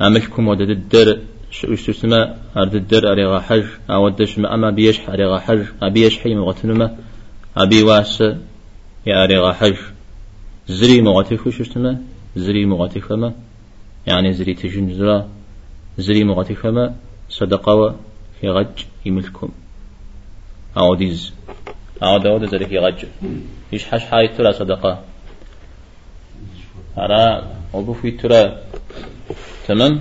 أمشكم 0.01 0.49
ودد 0.49 0.71
الدر 0.71 1.19
شوشتما 1.51 2.37
أرد 2.57 2.75
الدر 2.75 3.09
علي 3.09 3.25
راحج 3.25 3.65
أودش 3.91 4.39
ما 4.39 4.55
أما 4.55 4.71
بيش 4.71 5.01
علي 5.09 5.25
راحج 5.25 5.63
أبي 5.83 6.07
يشحي 6.07 6.35
موتنما 6.35 6.97
أبي 7.57 7.83
واس 7.83 8.21
يا 9.07 9.17
علي 9.17 9.39
راحج 9.39 9.77
زري 10.69 11.03
مواتيف 11.03 11.47
وشتما 11.47 12.03
زري 12.37 12.65
مواتيف 12.65 13.13
ما 13.13 13.33
يعني 14.07 14.33
زري 14.33 14.55
تجن 14.55 14.95
زرا. 14.95 15.29
زري 15.99 16.25
مغتي 16.25 16.55
فما 16.55 16.95
صدقوا 17.29 17.91
في 18.41 18.49
غج 18.49 18.85
يملكم. 19.07 19.49
أو 20.77 20.95
ديز 20.95 21.33
أو 22.03 22.19
داود 22.19 22.49
زري 22.49 22.67
في 22.67 22.79
غج. 22.79 23.05
إيش 23.73 23.85
حش 23.85 24.05
حاي 24.05 24.29
ترى 24.29 24.53
صدقة. 24.53 25.03
أرى 26.99 27.43
أبو 27.75 27.93
في 27.93 28.11
ترى. 28.11 28.63
تمام؟ 29.69 30.01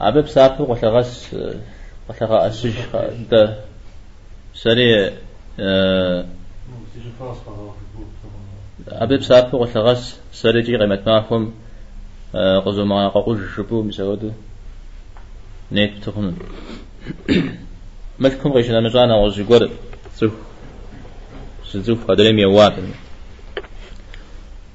أبب 0.00 0.26
سابق 0.26 0.70
وثغس 0.70 1.36
وثغا 2.08 2.48
أسج 2.48 2.74
ده 3.30 3.58
سري 4.54 5.10
أه 5.60 6.26
أبي 8.88 9.16
بسافر 9.16 9.56
وثغس 9.56 10.20
سرجي 10.32 10.76
قيمة 10.76 11.02
معكم 11.06 11.52
قزو 12.34 12.84
ما 12.84 13.08
قوش 13.08 13.38
شبو 13.56 13.82
مسودو 13.82 14.30
نيت 15.72 16.04
تخنون 16.04 16.38
ملكم 18.18 18.52
غيشنا 18.52 18.80
مجانا 18.80 19.16
وزيقور. 19.16 19.70
سوف 20.14 20.32
سوف 21.64 22.10
قدرين 22.10 22.38
يواب 22.38 22.74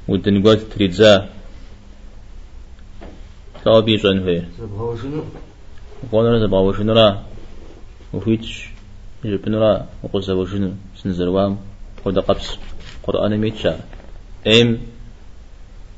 ودن 0.10 0.44
قوت 0.44 0.60
تريدزا 0.74 1.14
تاو 3.64 3.82
بي 3.82 3.96
جن 3.96 4.20
هي 4.28 4.40
قولنا 6.12 6.40
زباو 6.40 6.74
شنو 6.74 6.94
را 6.94 7.08
وفيتش 8.14 8.70
جبنا 9.26 9.58
را 9.64 9.72
وقزا 10.04 10.34
وشنو 10.34 10.72
سنزروام. 11.00 11.54
قد 12.06 12.20
قبس 12.20 12.48
قرآن 13.04 13.38
ميتشا 13.38 13.80
ام 14.48 14.78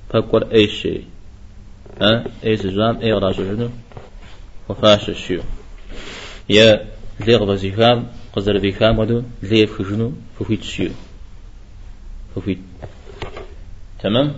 فكر 0.10 0.42
اي 0.54 0.68
شيء 0.68 1.04
ها؟ 2.02 2.26
اي 2.46 2.58
سجام 2.58 2.96
اي 3.02 3.14
غراش 3.14 3.36
شنو 3.36 3.70
وفاش 4.70 5.10
الشيو 5.10 5.42
يا 6.50 6.88
ليغ 7.20 7.44
وزيفام 7.44 8.08
قزر 8.34 8.58
بيفام 8.58 9.00
ودو. 9.00 9.22
ليه 9.44 9.66
فجنو 9.66 10.12
ففيت 10.40 10.64
شيو 10.64 10.92
ففيت 12.36 12.60
تمام؟ 14.02 14.36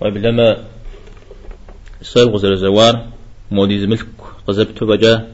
وبلما 0.00 0.64
صار 2.02 2.28
غزر 2.28 2.54
زوار 2.54 3.06
مودي 3.50 3.78
زملك 3.78 4.06
قزبتو 4.46 4.86
بجا 4.86 5.28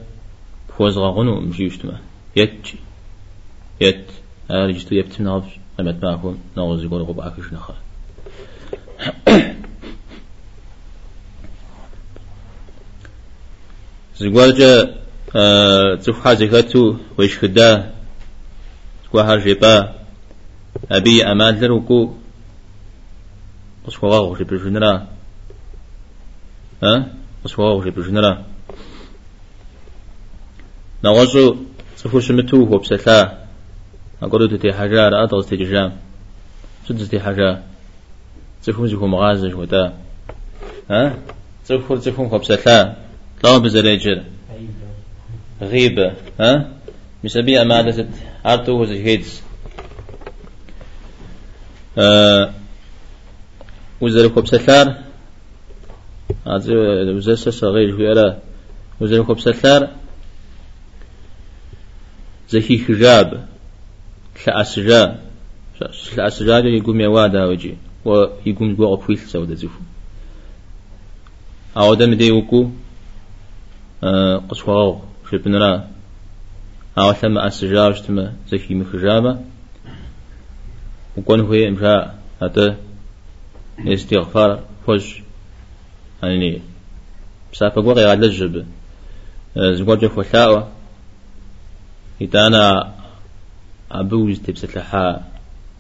فوز 0.79 0.99
غنو 0.99 1.41
مجيوشتما 1.41 2.01
يتشي 2.37 2.79
يت 3.81 4.07
أرجتو 4.51 4.95
يبتم 4.95 5.25
نغف 5.25 5.45
قمت 5.79 6.05
معكم 6.05 6.39
نغز 6.57 6.85
يقول 6.85 7.03
غب 7.03 7.21
عكش 7.21 7.53
نخا. 7.53 7.75
زقوال 14.19 14.55
جا 14.59 14.95
تفحى 15.97 16.37
زكاتو 16.37 16.97
ويش 17.19 17.39
خدا 17.39 17.95
زقوها 19.05 19.37
جيبا 19.37 20.04
أبي 20.91 21.25
أمان 21.25 21.61
لرقو 21.61 22.11
قصوا 23.87 24.19
غشي 24.19 24.45
بجنرا 24.45 25.07
ها؟ 26.83 27.09
قصوا 27.45 27.81
غشي 27.81 27.91
بجنرا 27.91 28.45
نغزو 31.05 31.57
صفو 31.97 32.21
سمتو 32.21 32.65
هو 32.65 32.79
بسلا 32.79 33.45
أقولوا 34.23 34.57
تي 34.57 34.73
حاجة 34.73 35.25
أدغز 35.25 35.47
تي 35.47 35.57
جام. 35.57 35.97
سدز 36.89 37.09
تي 37.09 37.21
حاجة. 37.21 37.63
صفو 38.63 38.87
زيكو 38.87 39.07
مغازج 39.07 39.55
ودا. 39.55 39.93
صفو 41.65 41.97
صفو 41.97 42.25
هو 42.25 42.39
بسلا 42.39 42.97
لا 43.45 43.59
بزريجر 43.59 44.25
غيبة 45.63 46.13
ها؟ 46.41 46.69
مسبي 47.25 47.63
أمادة 47.63 48.09
عرتو 48.45 48.73
وزهيدز 48.83 49.41
أه 49.41 49.54
وزر 54.01 54.29
بسلار 54.29 54.97
از 56.47 56.71
وزر 57.17 57.35
صغير 57.51 57.97
في 57.97 58.13
ألا 58.13 58.39
وزر 59.01 59.23
بسلار 59.23 59.91
زهي 62.49 62.79
حجاب 62.79 63.49
لأسجا 64.47 65.19
لأسجا 66.17 66.59
يقوم 66.59 67.01
يوادا 67.01 67.45
وجي 67.45 67.77
ويقوم 68.05 68.71
يقوم 68.73 68.97
فيل 68.97 69.19
سودا 69.19 69.55
زفو 69.55 69.81
أو 71.77 71.95
دم 71.95 72.15
دي 72.15 72.33
وكو 72.33 72.71
أه 74.05 74.37
قصواغ 74.37 74.99
شبنرا. 75.31 75.89
أو 76.99 77.13
ثم 77.13 77.39
أسجا 77.39 77.87
وشتم 77.89 78.33
زهي 78.49 78.75
مخجابة. 78.75 79.39
وكون 81.17 81.41
هو 81.41 81.55
إمشاء 81.55 82.19
هذا 82.43 82.77
استغفار 83.79 84.61
فوج 84.87 85.15
يعني 86.23 86.61
بسافة 87.53 87.83
قوغي 87.83 88.05
على 88.05 88.27
الجب. 88.27 88.67
زوجة 89.57 90.07
فلاوة 90.07 90.69
إتانا 92.23 92.95
أبوز 93.91 94.41
تبسة 94.41 94.69
لحا 94.77 95.25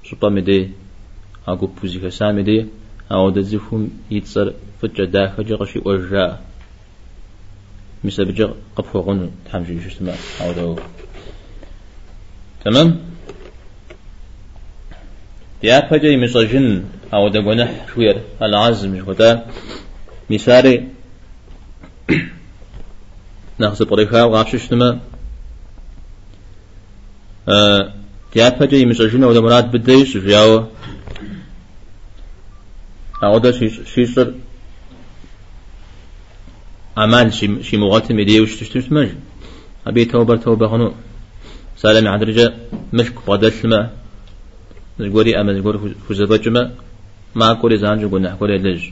شطا 0.04 0.28
مدي. 0.28 0.70
أقو 1.48 1.66
بوزي 1.66 1.98
كسامي 1.98 2.42
دي 2.42 2.66
أو 3.12 3.30
دزيفهم 3.30 3.90
يتصر 4.10 4.52
فجأة 4.82 5.04
داخل 5.04 5.54
غشي 5.54 5.78
أرجاء 5.86 6.42
مثل 8.04 8.24
بجا 8.24 8.54
قفو 8.76 9.00
غن 9.00 9.30
تحمشي 9.44 9.90
شو 9.90 10.04
أو 10.40 10.52
دو. 10.52 10.76
تمام؟ 12.64 13.13
يا 15.64 15.80
فجأة 15.88 16.16
مسجن 16.16 16.84
أو 17.14 17.28
ده 17.28 17.40
جنح 17.40 17.86
شوير 17.94 18.16
العزم 18.42 19.04
شوتا 19.04 19.46
مثالي 20.30 20.88
نخص 23.60 23.82
طريقها 23.82 24.24
وغابش 24.24 24.56
شتما 24.56 25.00
أه 27.48 27.92
يا 28.36 28.50
فجأة 28.50 28.84
مسجن 28.84 29.24
أو 29.24 29.32
ده 29.32 29.40
مراد 29.40 29.70
بديش 29.70 30.16
جاو 30.16 30.66
أو 33.24 33.38
ده 33.38 33.52
شيصر 33.94 34.28
أعمال 36.98 37.34
شي 37.64 37.76
مغالط 37.76 38.12
مدي 38.12 38.40
وش 38.40 38.56
تشتمش 38.56 38.92
مج 38.92 39.08
أبي 39.86 40.04
توبر 40.04 40.36
توبة 40.36 40.68
خنو 40.68 40.94
سالم 41.76 42.08
عدرجة 42.08 42.54
بدل 43.28 43.52
ما 43.64 44.03
زغوري 44.98 45.40
أما 45.40 45.54
زغور 45.54 45.94
فزبجما 46.08 46.74
ما 47.34 47.54
كل 47.54 47.78
زان 47.78 48.00
جو 48.00 48.08
قلنا 48.08 48.36
كل 48.40 48.50
لج. 48.62 48.90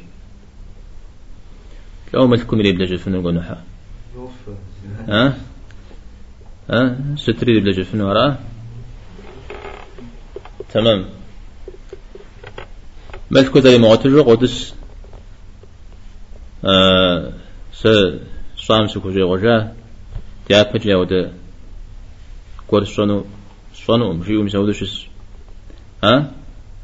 لو 2.14 2.26
ملكم 2.26 2.60
اللي 2.60 2.72
بلج 2.72 2.94
فنو 2.94 3.20
قلنا 3.26 3.42
ها؟ 5.08 5.36
ها؟ 6.70 6.96
ستري 7.16 7.60
بلج 7.60 7.80
فنو 7.82 8.08
ورا 8.08 8.38
تمام. 10.72 11.04
ملكو 13.30 13.58
ذا 13.58 13.78
معتجو 13.78 14.22
قدس. 14.22 14.74
آه 16.64 17.32
س 17.72 17.88
صام 18.56 18.86
سكو 18.86 19.10
جي 19.10 19.22
غجا 19.22 19.72
تيا 20.46 20.62
بجي 20.62 20.94
ودا 20.94 21.32
كور 22.66 22.84
سونو 22.84 23.24
سونو 23.74 24.12
مجيو 24.12 24.42
مسودش 24.42 25.08
ها؟ 26.04 26.30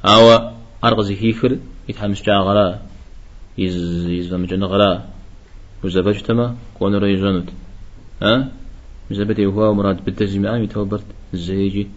أو 0.04 0.52
أرغزي 0.84 1.16
هيكر 1.22 1.58
يتحمس 1.88 2.22
جا 2.22 2.32
غلا 2.32 2.78
يز 3.58 4.06
يز 4.06 4.34
مجن 4.34 4.64
غلا. 4.64 5.04
وزبج 5.84 6.20
تما 6.22 6.56
كون 6.78 6.92
جنود 7.00 7.50
ها؟ 8.22 8.48
مزبتي 9.10 9.46
هو 9.46 9.74
مراد 9.74 10.04
بالتزيم 10.04 10.46
عام 10.46 10.62
يتوبرت 10.62 11.04
زيجي 11.32 11.88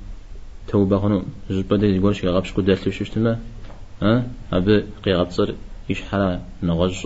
توبة 0.67 0.99
خنو 0.99 1.23
زبدة 1.49 1.88
يقول 1.88 2.15
شيء 2.15 2.29
غابش 2.29 2.53
قد 2.53 2.65
دلت 2.65 2.88
وشش 2.88 3.10
تما 3.10 3.39
ها؟ 4.01 4.27
أبي 4.53 4.86
قيغت 5.03 5.31
صر 5.31 5.55
إيش 5.89 6.01
حلا 6.01 6.39
نغز 6.63 7.05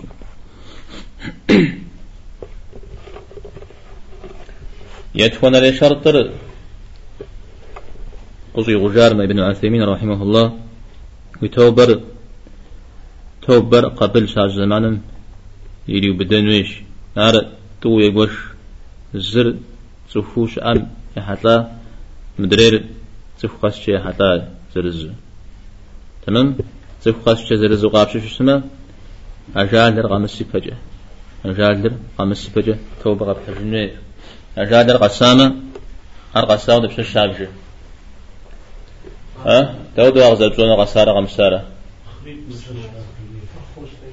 يتكون 5.14 5.56
لشرط 5.56 6.08
قصي 8.56 8.74
غجار 8.74 9.14
ما 9.14 9.24
ابن 9.24 9.40
عثيمين 9.40 9.82
رحمه 9.82 10.22
الله. 10.22 10.46
وتوبر 11.42 12.00
توبر 13.42 13.88
قبل 13.88 14.28
شاج 14.28 14.50
زمان 14.50 15.00
يلي 15.88 16.10
بدنويش. 16.10 16.70
نار 17.16 17.34
تو 17.80 18.00
يقوش. 18.00 18.34
زر 19.14 19.54
تفوش 20.10 20.58
أم 20.58 20.88
حتى 21.16 21.64
مدرير 22.38 22.84
تفخش 23.40 23.76
شيء 23.84 23.98
حتى 23.98 24.48
زرز. 24.74 25.08
تمام؟ 26.26 26.56
تفخش 27.02 27.40
شيء 27.48 27.56
زرز 27.56 27.84
وقابش 27.84 28.12
شو 28.12 28.18
اسمه 28.18 28.62
أجال 29.56 29.92
أجال 31.44 31.92
غمس 32.20 32.48
فجأة. 32.48 32.78
توبة 33.02 33.26
قبل 33.26 33.40
حجنة 33.46 33.90
أجال 34.58 34.98
قسامة. 34.98 35.54
أرقسامة 36.36 36.86
بشش 36.86 37.12
شابجه 37.12 37.48
ها؟ 39.44 39.74
تودو 39.96 40.20
أغزل 40.20 40.50
بزونا 40.50 40.74
غسارة 40.74 41.12
غمسارة 41.12 41.64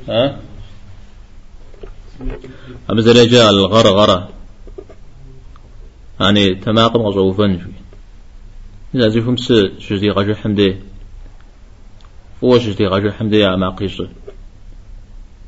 ها؟ 0.10 0.40
أبزل 2.90 3.28
جاء 3.30 3.50
الغرغرة 3.50 4.30
يعني 6.20 6.56
تماقم 6.56 7.02
غزوفن 7.02 7.60
إذا 8.96 9.08
زيفهم 9.08 9.38
س 9.38 9.54
شزي 9.80 10.10
غجو 10.10 10.34
حمدي. 10.34 10.78
فو 12.42 12.60
شزي 12.60 12.86
غجو 12.86 13.12
حمدي 13.12 13.40
يا 13.40 13.56
ما 13.56 13.70
قيس 13.70 14.02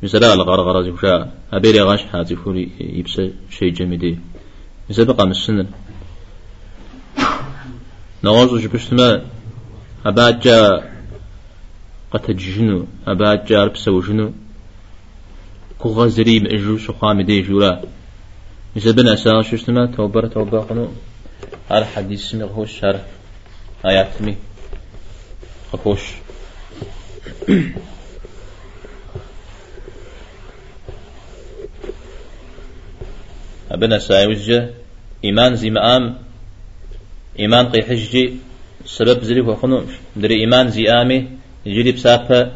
مثلا 0.04 0.34
الغرغرة 0.34 0.82
زيفشا 0.82 1.32
أبيري 1.54 1.82
غاش 1.82 2.04
حازي 2.04 2.36
فوري 2.36 2.72
يبس 2.80 3.22
شيء 3.50 3.74
جميدي. 3.74 4.20
مثلا 4.90 5.06
بقى 5.06 5.26
من 5.26 5.32
السنة. 5.32 5.68
نغازو 8.24 8.58
جبشتما 8.58 9.26
أباجا 10.06 10.92
قتجنو 12.12 12.88
أباجا 13.08 13.64
ربسو 13.64 14.02
جنو. 14.02 14.34
كغزري 15.80 16.40
مأجو 16.40 16.78
سقام 16.78 17.22
دي 17.22 17.42
جورا 17.42 17.82
مثل 18.76 19.08
أسان 19.10 19.44
شو 19.44 19.56
اسمه 19.56 19.86
توبر 19.86 20.28
توبة 20.28 20.60
قنو. 20.60 20.88
على 21.72 21.86
حديث 21.86 22.36
غوش 22.36 22.80
شرح 22.80 23.02
آيات 23.86 24.22
مي 24.22 24.36
خفوش. 25.74 26.02
أبنا 33.72 34.00
سايوزجة 34.00 34.70
إيمان 35.24 35.56
زي 35.56 35.70
مقام 35.70 36.18
إيمان 37.40 37.66
قي 37.70 37.84
حجي 37.84 38.34
سبب 38.86 39.24
زري 39.24 39.42
هو 39.42 39.56
خنوش 39.56 39.92
دري 40.16 40.36
إيمان 40.36 40.70
زي 40.70 40.90
آمي 40.90 41.28
جري 41.68 41.92
بسابة 41.92 42.52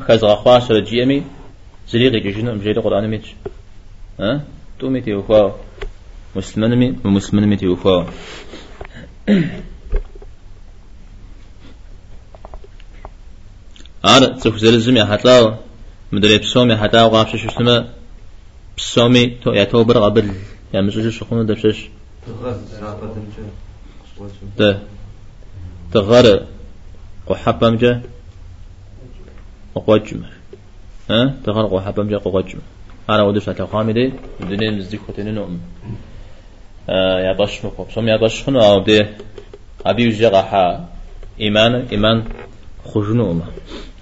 خز 0.00 0.24
غخواش 0.24 0.70
رجي 0.70 1.02
أمي 1.02 1.22
زري 1.88 2.08
غي 2.08 2.32
جنو 2.32 2.54
مجري 2.54 2.80
قرآن 2.80 3.08
ميت 3.10 3.26
ها؟ 4.20 4.44
تو 4.78 4.88
ميتي 4.88 5.14
وفاو 5.14 5.52
مسلمان 6.36 6.78
مي 6.78 6.96
ومسلمان 7.04 7.48
ميتي 7.48 7.68
وفاو 7.68 8.04
آر 14.04 14.22
زلزم 14.56 14.96
يا 14.96 15.04
حتلاو 15.04 15.54
مدري 16.12 16.38
بسومي 16.38 16.76
حتى 16.76 17.02
وغافش 17.02 17.36
شو 17.36 17.48
اسمه 17.48 17.88
بسومي 18.76 19.26
تو 19.42 19.52
يا 19.52 19.64
توبر 19.64 19.98
قبل 20.04 20.26
يا 20.74 20.80
مسوش 20.80 21.18
شخونو 21.18 21.42
دبشش 21.42 21.88
ده 24.58 24.82
تغار 25.92 26.46
قحبم 27.26 27.76
جا 27.76 28.02
وقوجم 29.74 30.22
ها 31.10 31.34
تخرق 31.44 31.72
وحبم 31.72 32.08
جا 32.08 32.18
قوجم 32.18 32.58
أنا 33.10 33.22
ودش 33.22 33.48
أتلقامي 33.48 33.92
دي 33.92 34.12
الدنيا 34.40 34.70
مزديك 34.70 35.00
وتنين 35.08 35.60
آه 36.88 37.20
يا 37.20 37.32
باش 37.32 37.64
مقوم 37.64 37.86
سوم 37.94 38.08
يا 38.08 38.16
باش 38.16 38.44
خنو 38.44 38.60
أو 38.60 38.82
دي 38.84 39.06
أبي 39.86 40.08
وجه 40.08 40.80
إيمان 41.40 41.74
إيمان 41.92 42.24
خجنو 42.84 43.32
ما 43.32 43.46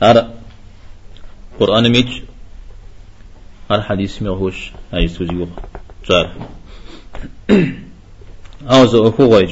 أرى 0.02 0.28
قرآن 1.60 1.88
ميج 1.88 2.22
أرى 3.70 3.82
حديث 3.82 4.22
ميغوش 4.22 4.72
أي 4.94 5.08
سوزيوغ 5.08 5.48
جار 6.08 6.32
أو 8.70 8.86
زو 8.86 9.08
أخو 9.08 9.42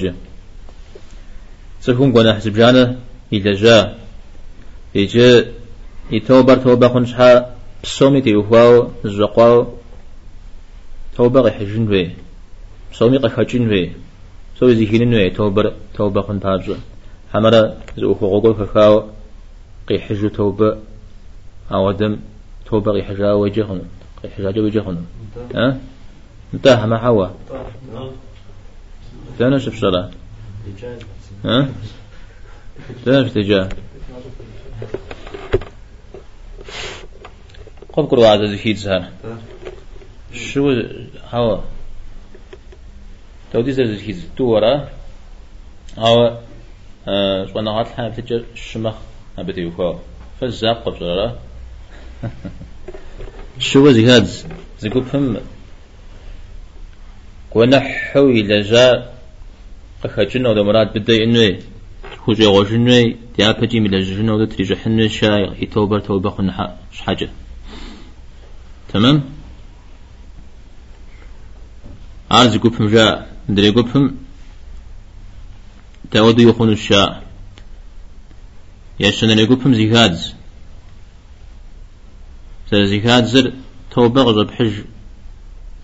سكون 1.87 2.12
قنا 2.12 2.35
حسب 2.35 2.53
جانا 2.53 2.96
إذا 3.33 3.53
جاء 3.53 3.99
يجي 4.94 5.44
يتوبر 6.11 6.57
توبة 6.57 6.88
خنشها 6.88 7.55
بسومي 7.83 8.20
تيوهواو 8.20 8.90
زقواو 9.05 9.66
توبة 11.16 11.40
غيحجن 11.40 11.87
بي 11.87 12.11
بسومي 12.92 13.16
قحجن 13.18 13.68
بي 13.68 13.92
سوي 14.59 14.75
زيهين 14.75 15.11
بي 15.11 15.31
توبر 15.31 15.72
توبة 15.94 16.22
خن 16.22 16.38
بابزو 16.38 16.75
حمرا 17.33 17.62
زو 17.99 18.12
أخو 18.12 18.27
غوغو 18.27 18.55
كاكاو 18.55 18.94
قيحجو 19.88 20.29
توبة 20.29 20.79
أودم 21.72 22.16
توبة 22.66 22.92
قيحجا 22.92 23.33
وجهن 23.33 23.81
قيحجا 24.22 24.61
وجهن 24.61 24.96
ها؟ 25.55 25.79
انتهى 26.55 26.87
ما 26.87 26.99
حوا 26.99 27.29
شوف 29.59 29.81
صلاة 29.81 30.11
ها؟ 31.46 31.68
ثاني 33.04 33.26
اتجاه. 33.26 33.68
قب 37.92 38.09
كرو 38.09 38.24
عاد 38.24 38.46
زهيد 38.46 38.76
زهر 38.76 39.04
شو؟ 40.32 40.82
هوا. 41.32 41.61
تودي 43.52 43.72
زر 43.72 43.85
زهيد 43.85 44.22
تورا 44.37 44.88
هوا. 45.98 46.30
شو 47.46 47.59
أنا 47.59 47.70
هات 47.70 47.88
حنا 47.88 48.09
بتجر 48.09 48.44
شمخ. 48.54 48.94
أبدي 49.38 49.62
يخوا 49.62 49.94
فالزاق 50.40 50.85
قبل 50.85 51.32
شو 53.59 53.90
زهاد 53.96 54.26
زقوب 54.80 55.04
هم 55.14 55.37
ونحو 57.54 58.28
إلى 58.28 58.62
أخجنا 60.04 60.48
ولا 60.48 60.62
مراد 60.62 60.98
بدأ 60.98 61.16
إنه 61.24 61.59
خوجي 62.18 62.46
غوجنوي 62.46 63.16
ديا 63.38 63.52
بجي 63.52 63.80
ملا 63.80 64.00
جنو 64.00 64.38
دو 64.38 64.44
تريجو 64.44 64.76
حنو 64.76 65.09
شاي 65.09 65.62
يتوبر 65.62 66.00
توبة 66.00 66.30
خنحا 66.30 66.78
حاجة 67.04 67.28
تمام؟ 68.88 69.24
عارز 72.30 72.56
قفهم 72.56 72.88
جاء 72.88 73.37
دري 73.48 73.70
قفهم 73.70 74.16
تاودو 76.11 76.48
يخون 76.48 76.72
الشاء 76.72 77.22
يشتنا 79.00 79.32
لقفهم 79.32 79.74
زيهاد. 79.74 80.18
زر 82.70 82.85
زيهاد 82.85 83.24
زر 83.24 83.52
توبة 83.90 84.22
غزب 84.22 84.50
حج 84.50 84.72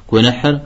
كونحر 0.07 0.61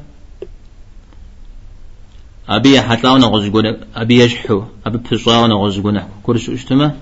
أبي 2.48 2.80
حتلاونا 2.80 3.26
غزقونا 3.26 3.76
أبي 3.96 4.24
يشحو 4.24 4.62
أبي 4.86 4.98
بفصاونا 4.98 5.54
غزقونا 5.54 6.08
كرش 6.22 6.50
اشتما 6.50 6.94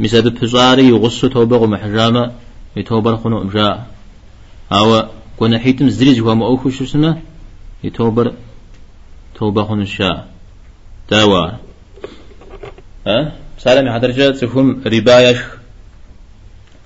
مسا 0.00 0.20
بفصاري 0.20 0.88
يغصو 0.88 1.28
توبغ 1.28 1.66
محجامة 1.66 2.32
يتوبر 2.76 3.16
خنو 3.16 3.42
امجاء 3.42 3.86
أو 4.72 5.08
كنا 5.36 5.58
حيتم 5.58 5.88
زريج 5.88 6.20
هو 6.20 6.34
مأوكو 6.34 6.70
شو 6.70 6.84
اسمه؟ 6.84 7.20
يتوبر 7.84 8.32
توبة 9.34 9.64
خنو 9.64 9.82
الشاء 9.82 10.28
تاوى 11.08 11.58
ها؟ 13.06 13.32
سالم 13.58 13.92
حضرجة 13.92 14.30
تفهم 14.30 14.82
ربايش 14.86 15.38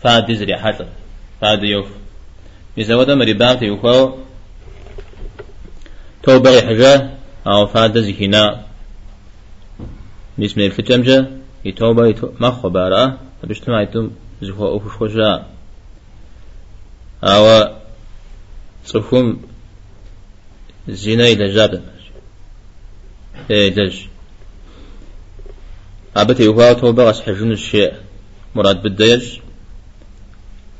فاد 0.03 0.33
زري 0.33 0.57
حتى 0.57 0.87
فاد 1.41 1.63
يوف. 1.63 1.87
إذا 2.79 2.95
ودم 2.97 3.23
رباية 3.23 3.63
يوفو 3.63 4.13
تو 6.29 6.39
بغي 6.39 6.63
حاجة 6.63 7.11
أو 7.47 7.67
فاد 7.67 7.99
زهنا 7.99 8.65
بسم 10.39 10.61
الله 10.61 10.79
الجمجة 10.79 11.27
يتوبة 11.65 12.07
يتو 12.07 12.29
ما 12.41 12.51
خبارة 12.51 13.19
بجتمع 13.45 13.83
يتم 13.83 14.11
زهو 14.43 14.69
أوفش 14.69 14.97
خجا 14.97 15.47
أو 17.25 17.45
صفهم 18.85 19.43
زنا 20.89 21.27
إلى 21.27 21.55
جابة 21.55 21.81
إيه 23.51 23.69
دج 23.69 23.97
أبتي 26.17 26.43
يوفا 26.43 26.73
توبة 26.73 27.11
أصحجون 27.11 27.53
الشيء. 27.53 27.93
مراد 28.55 28.83
بالديج 28.83 29.39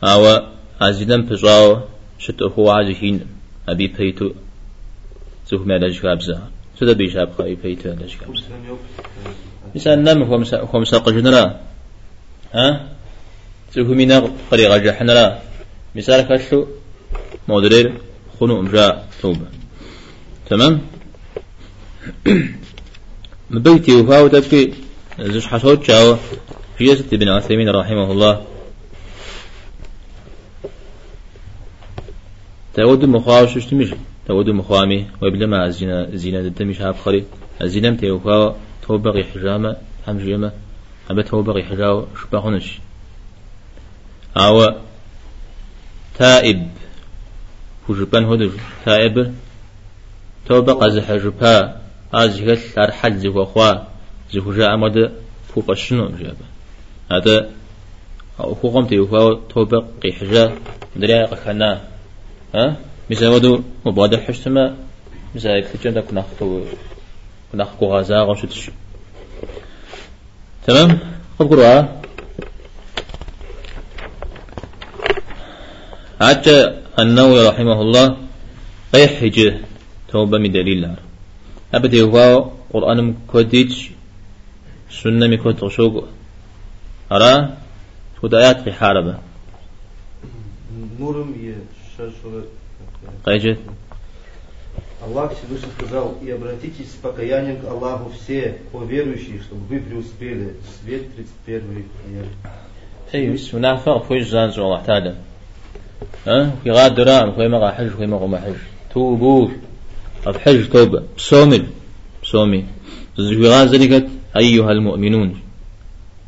أو 0.05 0.43
أزيدن 0.81 1.23
بزاو 1.23 1.81
شت 2.19 2.43
أخو 2.43 2.71
عزهين 2.71 3.27
أبي 3.69 3.87
بيتو. 3.87 4.33
ما 5.53 5.79
لاش 5.79 6.01
كابزا 6.01 6.51
سودا 6.79 6.93
بيشاب 6.93 7.33
خاي 7.39 7.55
بيتا 7.55 7.89
لاش 7.89 8.17
كابزا 8.17 8.45
مثلا 9.75 10.15
نم 10.15 10.23
هو 10.23 10.39
مسا 10.39 10.61
هو 10.61 10.81
مساق 10.81 11.09
جنرا. 11.09 11.61
ها؟ 12.55 12.89
زوج 13.75 13.87
مينا 13.87 14.31
قريغا 14.51 14.77
جحنرا 14.77 15.43
مثال 15.95 16.21
كشو 16.29 16.67
مودرير 17.49 17.93
خنو 18.41 18.61
أمجا 18.61 19.05
توبة 19.23 19.47
تمام؟ 20.51 20.81
مبيتي 23.51 23.95
وفاو 23.95 24.29
تبكي. 24.29 24.73
زوج 25.21 25.47
حصوت 25.47 25.85
شاو. 25.85 26.17
في 26.79 26.93
ابن 27.13 27.29
عثيمين 27.29 27.69
رحمه 27.69 28.13
الله. 28.13 28.45
تود 32.75 33.05
مخاوش 33.05 33.57
اشتمش 33.57 33.91
تود 34.29 34.49
مخامي 34.51 35.07
وبلما 35.23 35.67
الزنا 35.67 36.17
زنا 36.17 36.41
الدمش 36.41 36.81
هاب 36.81 36.97
خري 36.97 37.25
الزنا 37.63 37.91
متيوفا 37.91 38.57
توبغي 38.83 39.25
حجامة 39.25 39.77
هم 40.09 40.19
جيمة 40.19 40.53
هم 41.11 41.21
توبغي 41.21 41.63
حجاو 41.65 42.07
شبهونش 42.23 42.79
أو 44.37 44.75
تائب. 46.19 46.69
وجبان 47.89 48.25
هدر 48.25 48.51
تائب. 48.85 49.35
توبق 50.47 50.87
زحجبا 50.89 51.81
أزهل 52.15 52.59
أرحل 52.79 53.19
زي 53.19 53.29
وخوا 53.29 53.73
زي 54.33 54.41
وجاء 54.41 54.77
مد 54.77 55.13
فوق 55.55 55.71
الشنو 55.71 56.09
جابا 56.09 56.47
هذا 57.13 57.51
أو 58.41 58.55
خوغم 58.55 58.87
تيوفا 58.87 59.41
توبق 59.55 59.85
قيحجا 60.03 60.55
دريا 60.97 61.27
قخنا 61.27 61.81
ها؟ 62.55 62.77
مزاودو 63.11 63.63
وبعد 63.85 64.17
حشتما 64.17 64.77
مزايك 65.35 65.67
تجمع 65.67 66.01
كناخ 66.01 66.25
تو 66.39 66.65
كناخ 67.53 67.69
كوغازا 67.79 68.23
غشتش 68.23 68.71
تمام؟ 70.67 70.99
قبقروا 71.39 71.83
حتى 76.21 76.57
النووي 76.99 77.49
رحمه 77.49 77.81
الله 77.81 78.17
قيحج 78.95 79.55
توبة 80.09 80.39
من 80.39 80.53
دليل 80.53 80.81
لار 80.81 80.99
أبدا 81.75 82.03
هو 82.03 82.51
قرآن 82.73 83.05
مكودج 83.05 83.73
سنة 84.91 85.27
مكود 85.27 85.65
غشوق 85.65 86.09
أرى؟ 87.13 87.57
تود 88.21 88.35
آيات 88.35 88.61
في 88.61 88.73
حاربة. 88.73 89.19
نورم 91.01 91.35
يشاشوه 91.35 92.58
Шашура. 93.18 93.34
قيجت 93.34 93.60
Аллах 95.06 95.34
Всевышний 95.36 95.70
сказал, 95.78 96.16
и 96.22 96.30
обратитесь 96.32 96.92
с 96.92 96.96
покаянием 96.96 97.58
к 97.60 97.66
Аллаху 97.66 98.10
все, 98.12 98.60
о 98.72 98.84
верующие, 98.86 99.42
чтобы 99.42 99.62
вы 99.68 99.80
преуспели. 99.82 100.56
Свет 100.82 101.14
31 101.46 101.86
аят. 102.08 102.28
أي 103.14 103.30
بس 103.30 103.54
منافق 103.54 104.04
فوج 104.04 104.22
زانز 104.22 104.60
والله 104.60 104.82
تعالى 104.82 105.16
ها 106.28 106.52
في 106.64 106.72
غاد 106.72 106.96
درام 106.96 107.32
في 107.32 107.48
مغا 107.48 107.72
حج 107.72 107.90
في 107.90 108.06
مغا 108.06 108.38
حج 108.38 108.56
توبوا 108.94 109.50
أب 110.26 110.38
حج 110.38 110.70
توبة 110.70 111.04
بصومل 111.18 111.66
بصومي 112.24 112.66
في 113.16 113.48
غاد 113.48 113.76
ذلك 113.76 114.10
أيها 114.38 114.72
المؤمنون 114.72 115.40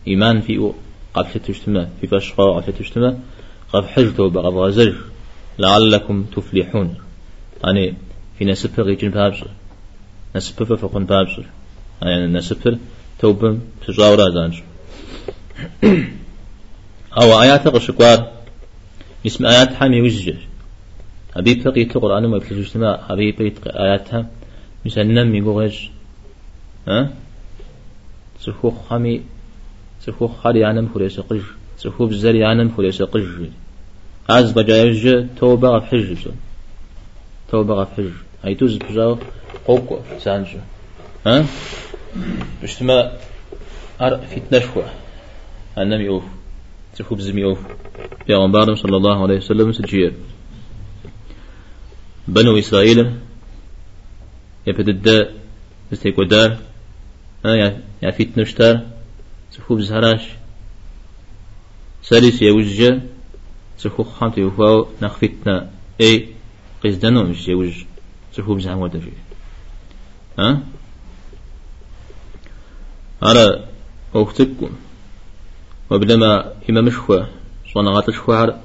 إيمان 0.08 0.42
في 0.42 0.72
قبل 1.14 1.40
تجتمع 1.48 1.88
في 2.02 2.08
فشقة 2.08 2.60
قبل 2.60 2.74
تجتمع 2.74 3.14
قبل 3.74 3.88
حج 3.88 4.16
توبة 4.16 4.42
قبل 4.42 4.58
غزر 4.58 4.96
لعلكم 5.63 6.25
تفلحون. 6.37 6.89
يعني 7.65 7.95
في 8.39 8.45
نسبة 8.45 8.83
غيجن 8.83 9.11
بابسر 9.11 9.51
نسبة 10.37 10.77
فقن 10.77 11.05
بابسر 11.05 11.47
يعني 12.03 12.27
نسبة 12.27 12.79
توبة 13.19 13.59
تجاورا 13.87 14.31
زانج 14.31 14.61
أو 17.21 17.43
آيات 17.43 17.69
قشكوار 17.69 18.33
اسم 19.27 19.47
آيات 19.47 19.75
حامي 19.75 20.01
وجه 20.01 20.37
أبي 21.37 21.55
بقيت 21.55 21.97
القرآن 21.97 22.27
ما 22.27 22.37
يفلش 22.37 22.59
اجتماع 22.67 23.07
أبي 23.11 23.33
بقيت 23.33 23.67
آياتها 23.67 24.27
مثلا 24.85 25.05
نم 25.05 25.35
يقول 25.35 25.73
ها؟ 26.89 27.11
سخوخ 28.41 28.89
خامي. 28.89 29.23
سخوخ 30.07 30.33
خالي 30.43 30.65
عنم 30.65 30.89
فريس 30.95 31.21
قج. 31.21 31.41
سخوخ 31.79 32.09
بزري 32.09 32.45
عنم 32.45 32.69
فريس 32.69 33.03
قج. 33.03 33.51
عز 34.31 34.53
بجايج 34.53 35.27
توبة 35.39 35.69
غف 35.69 35.85
حج 35.85 36.29
توبة 37.51 37.85
حج. 37.85 38.11
هاي 38.45 38.55
توز 38.55 38.77
بجاو 38.77 39.19
قوكو 39.67 39.99
سانجو 40.19 40.59
ها؟ 41.27 41.47
اجتماع 42.63 43.13
أر 44.01 44.17
فتنة 44.17 44.61
شوى 44.61 44.85
أنم 45.79 46.01
يوف 46.01 46.25
سخوخ 46.95 47.19
بزمي 47.19 47.41
يوف 47.41 47.59
پیغمبرم 48.27 48.75
صلى 48.75 48.97
الله 48.97 49.23
عليه 49.23 49.37
وسلم 49.37 49.73
سجيه 49.73 50.13
بنو 52.29 52.59
إسرائيل 52.59 53.17
يبدد 54.67 55.29
استيقودار 55.93 56.59
يا 57.45 57.81
يا 58.03 58.11
فيت 58.11 58.39
نشتار 58.39 58.81
سخوب 59.51 59.81
زهراش. 59.81 60.23
سالس 62.03 62.43
يوجه 62.43 63.01
سخوب 63.83 64.07
خانت 64.07 64.39
يوفاو 64.39 64.87
نخفتنا 65.03 65.71
اي 66.01 66.29
قصدنا 66.85 67.23
مش 67.23 67.49
يوج 67.49 67.85
سخوب 68.33 68.59
زهر 68.61 68.77
ودفي 68.77 69.13
ها 70.39 70.63
على 73.23 73.65
أختكم 74.15 74.71
وبلما 75.91 76.53
إما 76.71 76.81
مشخوة 76.81 77.29
صنع 77.75 77.91
غات 77.91 78.09
الشخوار 78.09 78.61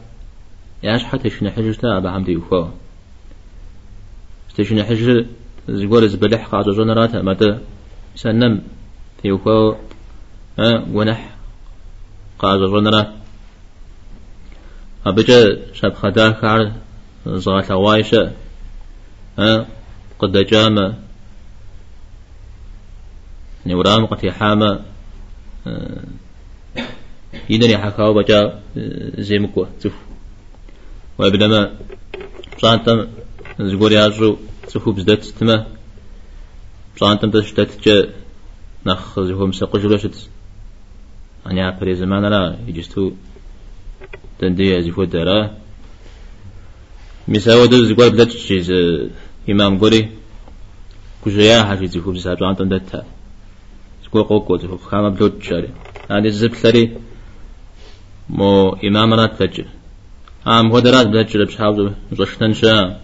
ياش 0.84 1.04
حتى 1.04 1.30
شنا 1.30 1.52
حجرتا 1.52 1.98
أبا 1.98 2.12
حمدي 2.12 2.32
يوفاو 2.32 2.70
استشنا 4.50 4.84
حجر 4.84 5.26
زغور 5.70 6.08
زبلح 6.08 6.48
قاعد 6.48 6.70
جنرات 6.70 7.16
متى 7.16 7.60
سنم 8.16 8.62
يوفاو 9.24 9.76
ها 10.60 10.86
ونح 10.94 11.36
قاعد 12.40 12.60
جنرات 12.60 13.25
أبجا 15.06 15.74
شاب 15.74 15.94
خدا 15.94 16.32
كار 16.32 16.72
زغات 17.26 17.72
وايشة 17.72 18.32
ها 19.40 19.68
قد 20.20 20.38
جامة 20.38 20.96
نورام 23.66 24.06
قتي 24.06 24.32
حامة 24.32 24.80
يدني 27.50 27.78
حكاو 27.78 28.14
بجا 28.14 28.60
زي 29.18 29.40
مكوة 29.40 29.70
تف 29.82 29.94
وابنما 31.18 31.72
صانتم 32.58 33.08
زغور 33.60 33.92
يازو 33.92 34.38
تفو 34.68 34.92
بزدت 34.92 35.26
تما 35.26 35.66
صانتم 36.98 37.32
تشتت 37.32 37.88
جا 37.88 38.10
نخ 38.86 39.20
زهم 39.20 39.52
سقجلوشت. 39.52 40.30
أنا 41.48 41.68
عبري 41.68 41.96
زمان 41.96 42.26
لا 42.26 42.58
يجستو. 42.68 43.12
تندي 44.40 44.82
زفو 44.82 45.04
دارا 45.04 45.40
مساوى 47.28 47.68
دو 47.68 47.78
زغور 47.90 48.10
بدت 48.10 48.32
شيز 48.32 48.72
إمام 49.50 49.80
قولي 49.80 50.10
كجيا 51.26 51.64
حاجي 51.64 51.88
زفو 51.88 52.12
بزاد 52.12 52.40
صانتم 52.40 52.70
دتا 52.70 53.00
زغور 54.04 54.24
قوكو 54.30 54.58
زفو 54.58 54.78
خامة 54.78 55.10
بلوت 55.10 55.44
شاري 55.44 55.70
هذه 56.12 56.28
الزبلري 56.34 56.86
مو 58.30 58.70
إمام 58.88 59.14
رات 59.14 59.34
فجر 59.40 59.66
عام 60.46 60.72
هو 60.72 60.80
درات 60.80 61.08
بلجر 61.08 61.44
بشحاوزو 61.46 61.90
زشتن 62.18 62.54
شا 62.54 63.02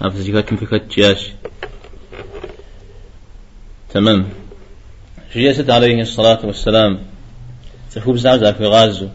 أفز 0.00 0.28
يكتم 0.28 0.56
في 0.56 0.66
كتشياش 0.66 1.32
تمام. 3.90 4.28
جيست 5.32 5.70
عليه 5.70 6.00
الصلاة 6.02 6.46
والسلام 6.46 6.98
تخوب 7.96 8.16
زعزع 8.16 8.52
في 8.52 8.66
غازو 8.66 9.08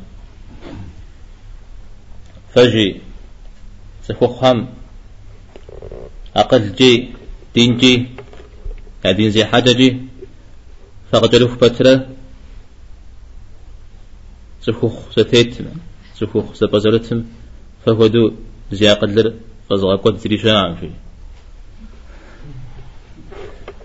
فجي 2.54 3.02
تخو 4.08 4.28
خم 4.28 4.67
أقل 6.36 6.76
جي 6.76 7.10
دين 7.56 7.78
جي 7.78 8.08
دين 9.06 9.32
زي 9.32 9.46
حاجة 9.46 9.72
جي 9.72 9.98
فقدلو 11.12 11.48
في 11.48 11.56
فترة 11.56 12.08
تخوخ 14.65 15.12
ستيتم 15.12 15.65
تخوخ 16.20 16.54
سبزرتم 16.54 17.24
فهدو 17.86 18.34
زي 18.72 18.89
قدر 18.89 19.34
فزغا 19.70 19.96
قد 19.96 20.17
تري 20.17 20.38
شاعم 20.38 20.76
في 20.76 20.89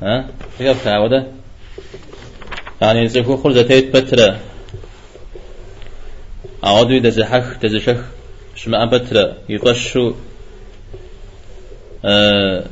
ها؟ 0.02 0.28
كيف 0.58 0.84
تعودة 0.84 1.26
يعني 2.82 3.08
تخوخ 3.08 3.52
ستيت 3.52 3.96
بترة 3.96 4.40
أعودوا 6.66 6.98
دزحخ 6.98 7.58
دزشخ 7.62 8.00
شما 8.54 8.82
أبتر 8.82 9.34
يقشو 9.48 10.14
أه 12.04 12.64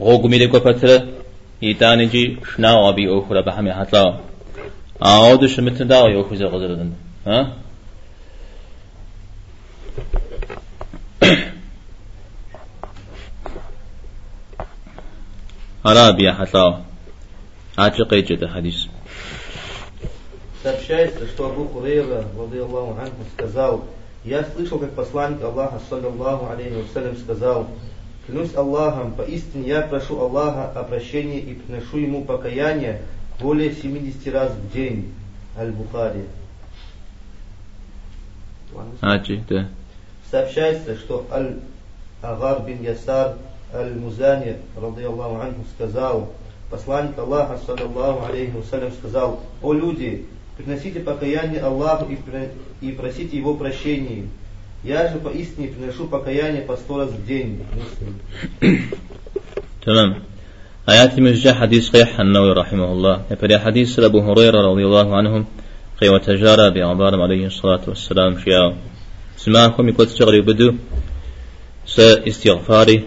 غوغمي 0.00 0.38
لكو 0.38 0.58
بتر 0.58 1.08
يتانجي 1.62 2.36
شناو 2.56 2.88
أبي 2.88 3.18
أخرى 3.18 3.42
بحمي 3.42 3.72
حتلا 3.72 4.20
أعودوا 5.02 5.48
شمتن 5.48 5.88
داو 5.88 6.08
يوخوزي 6.08 6.44
غزردن 6.44 6.92
ها 7.26 7.52
أرابيا 15.86 16.32
حتلا 16.32 16.80
عاجقيت 17.78 18.32
جدا 18.32 18.48
حديث 18.54 18.86
Сообщается, 20.66 21.28
что 21.28 21.46
Абу 21.46 21.68
Хурейра, 21.68 22.24
Аллаху 22.36 22.98
анху, 23.00 23.22
сказал, 23.34 23.84
я 24.24 24.42
слышал, 24.42 24.80
как 24.80 24.90
посланник 24.94 25.40
Аллаха, 25.40 25.80
саллаллаху 25.88 26.50
алейхи 26.50 26.82
вассалям, 26.82 27.16
сказал, 27.16 27.68
клянусь 28.26 28.52
Аллахом, 28.56 29.12
поистине 29.12 29.68
я 29.68 29.82
прошу 29.82 30.18
Аллаха 30.18 30.72
о 30.72 30.82
прощении 30.82 31.38
и 31.38 31.54
приношу 31.54 31.98
ему 31.98 32.24
покаяние, 32.24 33.02
более 33.40 33.72
70 33.72 34.26
раз 34.34 34.50
в 34.54 34.72
день. 34.72 35.14
Аль-Бухари. 35.56 36.24
Ачи, 39.02 39.44
да. 39.48 39.68
Сообщается, 40.28 40.96
что 40.96 41.28
Аль-Агар 41.30 42.62
бин 42.62 42.82
Ясар 42.82 43.36
Аль-Музани, 43.72 44.56
ради 44.76 45.04
Аллаху 45.04 45.36
анху, 45.36 45.64
сказал, 45.76 46.32
посланник 46.72 47.16
Аллаха, 47.16 47.56
саллаллаху 47.64 48.26
алейхи 48.26 48.56
вассалям, 48.56 48.90
сказал, 48.90 49.38
о 49.62 49.72
люди, 49.72 50.26
приносите 50.57 50.99
покаяние 50.99 51.61
Аллаху 51.61 52.11
и, 52.11 52.17
и 52.85 52.91
просите 52.91 53.37
его 53.37 53.55
прощения. 53.55 54.27
Я 54.83 55.07
же 55.09 55.19
поистине 55.19 55.67
приношу 55.67 56.07
покаяние 56.07 56.61
по 56.61 56.75
сто 56.75 56.99
раз 56.99 57.09
в 57.09 57.25
день. 57.25 57.63
تمام 59.85 60.15
آيات 60.89 61.19
مجا 61.19 61.53
حديث 61.53 61.89
صحيح 61.89 62.19
النووي 62.19 62.53
رحمه 62.53 62.91
الله 62.91 63.21
يفري 63.31 63.59
حديث 63.59 63.99
أبو 63.99 64.19
هريرة 64.19 64.61
رضي 64.61 64.85
الله 64.85 65.15
عنهم 65.17 65.45
قي 66.01 66.09
وتجارة 66.09 66.69
بعبارة 66.69 67.23
عليه 67.23 67.45
الصلاة 67.47 67.81
والسلام 67.87 68.39
شيا 68.39 68.75
سماكم 69.37 69.89
يكون 69.89 70.07
تشغري 70.07 70.41
بدو 70.41 70.75
س 71.85 71.99
استغفاري 71.99 73.03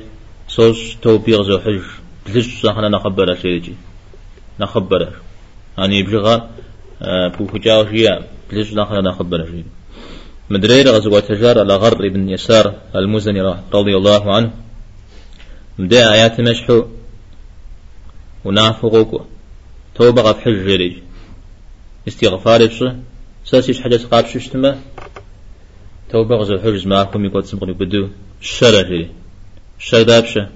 سوش 0.49 0.97
توبيغ 1.03 1.43
زو 1.43 1.59
حج 1.59 1.83
بلش 2.27 2.63
صحنا 2.63 2.89
نخبر 2.89 3.35
شيء 3.35 3.75
نخبر 4.61 5.13
يعني 5.79 6.03
بلغة 6.03 6.49
بوفجاو 7.02 7.86
شيا 7.86 8.28
بلش 8.52 8.74
صحنا 8.74 9.02
نخبر 9.02 9.46
شيء 9.46 9.66
مدرير 10.50 10.88
غزوة 10.90 11.20
تجار 11.20 11.60
على 11.60 11.76
غر 11.76 12.06
ابن 12.06 12.30
يسار 12.30 12.74
المزني 12.96 13.42
رضي 13.74 13.98
الله 13.98 14.36
عنه. 14.36 14.52
مدى 15.80 16.00
آيات 16.00 16.42
مشحو. 16.42 16.86
ونافقوك. 18.46 19.26
توبة 19.96 20.22
غف 20.22 20.40
حج 20.40 20.66
جريج. 20.68 20.94
استغفار 22.08 22.66
بشي 22.66 22.92
ساسيش 23.46 23.82
حاجة 23.82 24.00
قاب 24.12 24.26
ششتما 24.26 24.80
توبة 26.12 26.36
غزو 26.36 26.60
حج 26.60 26.88
معكم 26.88 27.26
يقول 27.26 27.44
تسمقني 27.44 27.74
بدو. 27.74 28.08
الشرع 28.42 28.82
جري 28.82 29.10
الشرع 29.80 30.02
دابشة 30.02 30.50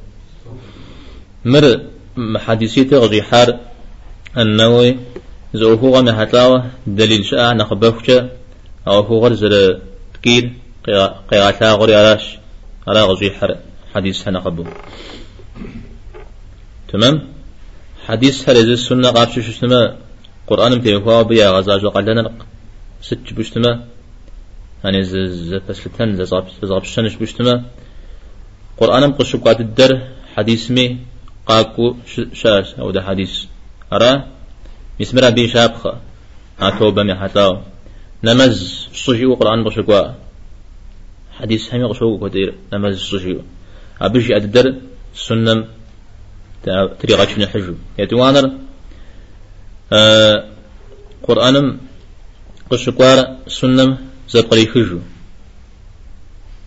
مر 1.45 1.81
حديثية 2.37 2.97
غزي 2.97 3.21
حار 3.21 3.59
النووي. 4.37 4.97
زو 5.53 5.73
هو 5.75 5.95
غمي 5.95 6.11
هتلاوة 6.11 6.71
دليل 6.87 7.25
شاء 7.25 7.53
نخبفك 7.53 8.09
أو 8.87 8.99
هو 8.99 9.19
غرزل 9.23 9.81
تكير 10.13 10.51
قياتا 11.31 11.71
غري 11.79 11.95
علاش 11.95 12.25
على 12.87 13.01
غزي 13.01 13.29
حر 13.31 13.51
حديث 13.93 14.27
هنخبو 14.27 14.65
تمام؟ 16.91 17.15
حديث 18.07 18.49
هل 18.49 18.57
إذا 18.57 18.73
السنة 18.73 19.09
قابش 19.11 19.35
شسنما 19.47 19.97
قرآن 20.47 20.73
بيهوا 20.79 21.21
بيا 21.21 21.49
غزاج 21.49 21.85
قلنا 21.85 22.31
ست 23.01 23.33
بشتما 23.37 23.71
يعني 24.83 25.03
ز 25.03 25.15
ز 25.49 25.55
فسلتن 25.65 26.15
ز 26.15 26.21
زاب 26.21 26.45
زاب 26.63 26.83
شنش 26.83 27.15
بشتما 27.15 27.63
قرآن 28.79 29.03
قشو 29.17 29.37
قاد 29.45 29.59
الدر 29.67 29.91
حديث 30.35 30.71
مي 30.71 30.97
قاكو 31.47 31.95
شاش 32.33 32.73
أو 32.79 32.91
ده 32.91 33.01
حديث 33.01 33.33
أرى 33.93 34.13
مسمرا 34.99 35.29
بي 35.29 35.47
شابخة. 35.47 35.99
هاتوبة 36.59 37.03
مي 37.03 37.15
حتاو. 37.15 37.57
نمز 38.23 38.87
صجي 38.93 39.25
قرآن 39.25 39.59
قشو 39.67 39.83
حديث 41.39 41.73
همي 41.73 41.85
قشو 41.91 42.17
قدير 42.23 42.49
نمز 42.73 42.97
صجي 43.11 43.37
أبجي 44.01 44.35
أددر 44.37 44.65
سنم 45.15 45.59
طريقة 47.01 47.25
شنو 47.31 47.47
حجو 47.53 47.75
يتوانر 47.99 48.45
آه 49.93 50.37
قرآنم 51.27 51.67
قشقوار 52.69 53.17
سنم 53.47 53.89
زبقري 54.29 54.65
خجو 54.71 54.99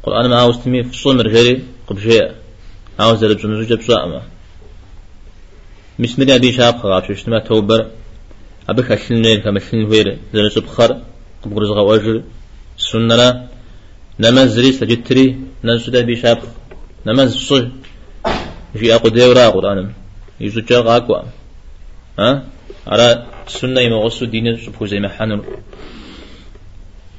قرآن 0.05 0.27
ما 0.31 0.37
عاوز 0.41 0.57
تمي 0.63 0.85
في 0.85 0.97
صوم 1.03 1.21
رجالي 1.21 1.63
قبشيء 1.89 2.31
عاوز 3.01 3.19
زرب 3.21 3.41
زمزوجة 3.41 3.75
بصاء 3.75 4.23
مش 5.99 6.19
مريا 6.19 6.37
بي 6.37 6.53
شاب 6.53 6.75
خلاص 6.83 7.11
اشتما 7.11 7.39
توبر. 7.39 7.81
أبك 8.69 8.93
أشلن 8.93 9.23
نير 9.23 9.39
كما 9.41 9.59
أشلن 9.59 9.85
وير 9.85 10.19
زرب 10.35 10.65
بخر 10.65 10.91
قبل 11.43 11.63
رزق 11.63 11.79
وأجر 11.79 12.23
سننا 12.79 13.49
نماز 14.21 14.49
زري 14.57 14.73
سجدتري 14.73 15.37
نزل 15.65 16.07
بي 16.07 16.17
شاب 16.17 16.39
نماز 17.07 17.37
صج 17.37 17.69
جي 18.77 18.95
أقو 18.95 19.09
ديورا 19.09 19.49
قرآن 19.49 19.93
يزو 20.41 20.61
جاق 20.61 20.87
أقوى. 20.87 21.23
ها؟ 22.19 22.45
على 22.87 23.27
سنة 23.49 23.81
يمغسو 23.81 24.25
دين 24.25 24.57
سبحو 24.57 24.87
زي 24.87 25.01
ما 25.01 25.09
حنر 25.09 25.45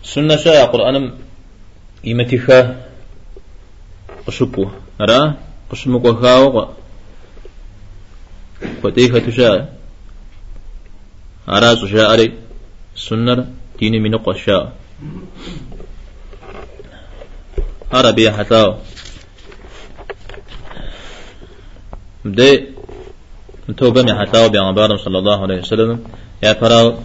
سنة 0.03 0.35
شاء 0.35 0.65
قرآن 0.65 1.13
يمتخا 2.03 2.59
قشبو 4.27 4.67
أرى؟ 5.01 5.33
قشمك 5.69 6.05
وخاو 6.05 6.67
فتيخة 8.83 9.19
تشاء. 9.19 9.77
أرى 11.49 11.75
سشاء 11.75 12.13
أري 12.13 12.33
سنة 12.95 13.47
دين 13.79 14.03
من 14.03 14.17
قشاء 14.17 14.73
أرى 17.93 18.11
بيا 18.11 18.31
حتاو 18.31 18.75
بدي 22.25 22.51
توبة 23.77 24.01
من 24.03 24.15
حتاو 24.19 24.49
بيغمبار 24.49 24.97
صلى 24.97 25.17
الله 25.17 25.41
عليه 25.41 25.59
وسلم. 25.59 26.03
يا 26.43 26.53
فراو 26.53 26.99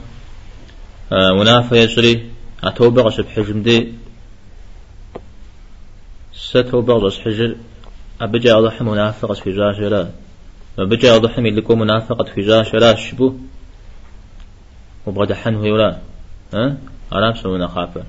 منافة 1.12 1.76
يشري 1.76 2.30
أتوبة 2.64 3.02
غشب 3.02 3.26
حجم 3.26 3.62
دي 3.62 3.92
ستوبة 6.34 6.94
غشب 6.94 7.20
حجر 7.20 7.56
أبجا 8.20 8.58
أضح 8.58 8.82
منافقة 8.82 9.34
في 9.34 9.50
جاشرة 9.52 10.10
أبجا 10.78 11.16
أضح 11.16 11.38
من 11.38 11.56
لكم 11.56 11.78
منافقة 11.78 12.24
في 12.24 12.40
جاشرة 12.42 12.94
شبو. 12.94 13.34
وبغد 15.06 15.32
حنه 15.32 15.66
يولا 15.66 15.98
ها 16.54 16.76
أرام 17.12 17.34
سونا 17.34 17.66
خافة 17.66 18.02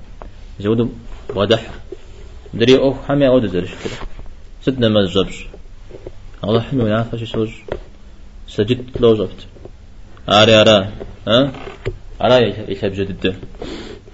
زود 0.59 0.91
بغدح. 1.35 1.71
دري 2.53 2.77
أو 2.77 2.95
حمي 3.07 3.27
أود 3.27 3.45
درش 3.45 3.69
كده. 3.69 3.97
سدنا 4.65 4.89
مزبش 4.89 5.45
أضح 6.43 6.73
منافقة 6.73 7.25
شوش 7.25 7.49
سجدت 8.47 9.01
لو 9.01 9.15
زفت 9.15 9.47
أري 10.29 10.55
أرى 10.61 10.89
ها؟ 11.27 11.51
أرى 12.21 12.49
يحب 12.71 12.91
جدد 12.93 13.35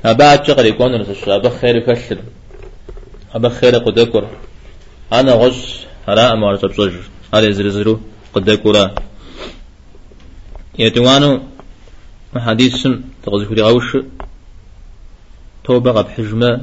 أبعد 0.06 0.46
شغل 0.46 0.66
يكون 0.66 0.96
رسش 0.96 1.28
أبا 1.28 1.50
خير 1.50 1.76
يكسر. 1.76 2.18
أبا 3.34 3.50
خير 3.50 3.76
قد 3.76 3.98
يكر. 3.98 4.28
أنا 5.14 5.34
غش 5.34 5.86
أرى 6.10 6.22
أمار 6.22 6.56
تبصج 6.56 6.94
أري 7.34 7.54
زرزرو 7.54 8.00
قد 8.34 8.48
يكر 8.48 8.92
يتوانو 10.80 11.42
حديث 12.38 12.88
تغزف 13.24 13.52
لي 13.52 13.62
غوش 13.62 13.98
توبة 15.64 15.92
غب 15.92 16.08
حجمة 16.08 16.62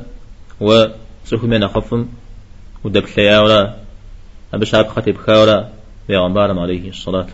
وسخمين 0.60 1.62
أخفم 1.62 2.06
ودب 2.84 3.04
ولا 3.18 3.76
أبشاب 4.54 4.88
خطيب 4.88 5.16
خاولا 5.16 5.68
بيغمبارم 6.08 6.58
عليه 6.58 6.88
الصلاة 6.88 7.26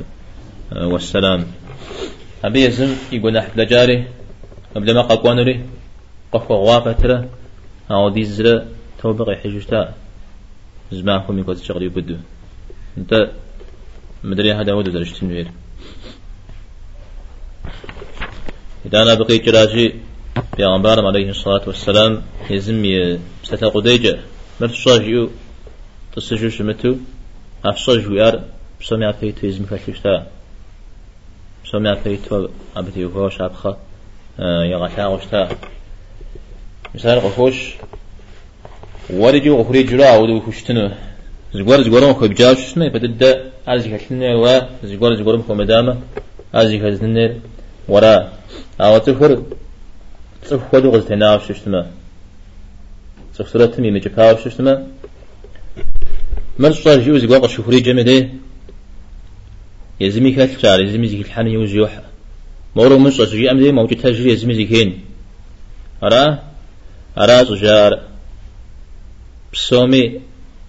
والسلام. 0.73 1.47
أبي 2.45 2.65
يزم 2.65 2.97
يقول 3.13 3.33
نحب 3.33 3.61
لجاري 3.61 4.07
قبل 4.75 4.95
ما 4.95 5.03
قاقوانري 5.03 5.67
قفوا 6.33 6.57
غوافترة 6.57 7.29
أو 7.91 8.09
دي 8.09 8.25
زرة 8.25 8.67
توبغي 8.99 9.37
حجوشتا 9.37 9.95
زماكم 10.93 11.39
يقول 11.39 11.57
تشغل 11.57 11.83
يبدو 11.83 12.17
أنت 12.99 13.31
مدري 14.25 14.53
هذا 14.53 14.73
ودو 14.73 14.91
درجة 14.91 15.15
تنوير 15.15 15.49
إذا 18.87 19.03
أنا 19.03 19.15
بقيت 19.15 19.45
جراجي 19.45 19.95
بيغمبارم 20.57 21.07
عليه 21.07 21.31
الصلاة 21.31 21.63
والسلام 21.67 22.23
يزم 22.51 22.83
ستقوديجة 23.43 24.19
مرتشاجيو 24.61 25.31
تسجو 26.17 26.49
شمتو؟ 26.49 26.97
أفشاج 27.65 28.07
ويار 28.07 28.43
بسمع 28.81 29.13
فيتو 29.13 29.47
يزم 29.47 29.65
فاشوشتا 29.65 30.27
سمع 31.71 31.95
فيتو 31.95 32.49
أبتي 32.77 33.05
وهو 33.05 33.29
شابخة 33.29 33.77
يغشا 34.73 35.07
غشتا. 35.07 35.49
مثال 36.95 37.19
غفوش 37.19 37.75
ورجي 39.11 39.51
غفري 39.51 39.83
جرا 39.83 40.17
ودو 40.17 40.41
خشتنو 40.41 40.91
زغور 41.55 41.83
زغورم 41.83 42.13
خو 42.15 42.29
بجاو 42.29 42.55
شنو 42.55 42.89
بدد 42.91 43.23
ازي 43.69 43.99
كشنو 43.99 44.45
و 44.45 44.61
زغور 44.85 45.15
زغورم 45.15 45.43
خو 45.43 45.55
مدامة. 45.55 45.97
ازي 46.55 46.79
كزنر 46.79 47.33
ورا. 47.89 48.33
أو 48.81 48.99
تفر 48.99 49.43
تفر 50.43 50.79
دو 50.79 50.91
غزتنا 50.91 51.39
ششتما 51.39 51.91
تفسرت 53.35 53.81
مي 53.81 53.91
مجفاو 53.91 54.37
ششتما 54.37 54.87
من 56.59 56.73
صار 56.73 56.99
جيو 56.99 57.19
زغور 57.19 57.49
شفري 57.49 57.81
جمده. 57.81 58.29
يزمي 60.01 60.33
كالشار 60.33 60.81
يزمي 60.81 61.09
زي 61.09 61.21
الحن 61.21 61.47
يوزيوح 61.47 62.01
مورو 62.77 62.99
من 62.99 63.11
صار 63.11 63.27
جي 63.27 63.51
امدي 63.51 63.73
موجود 63.73 63.99
تجري 63.99 64.33
يزمي 64.33 64.55
زي 64.55 64.65
كين. 64.65 65.01
أرا؟ 66.03 66.43
أرا 67.19 67.45
زجار 67.45 68.01
بسومي. 69.53 70.21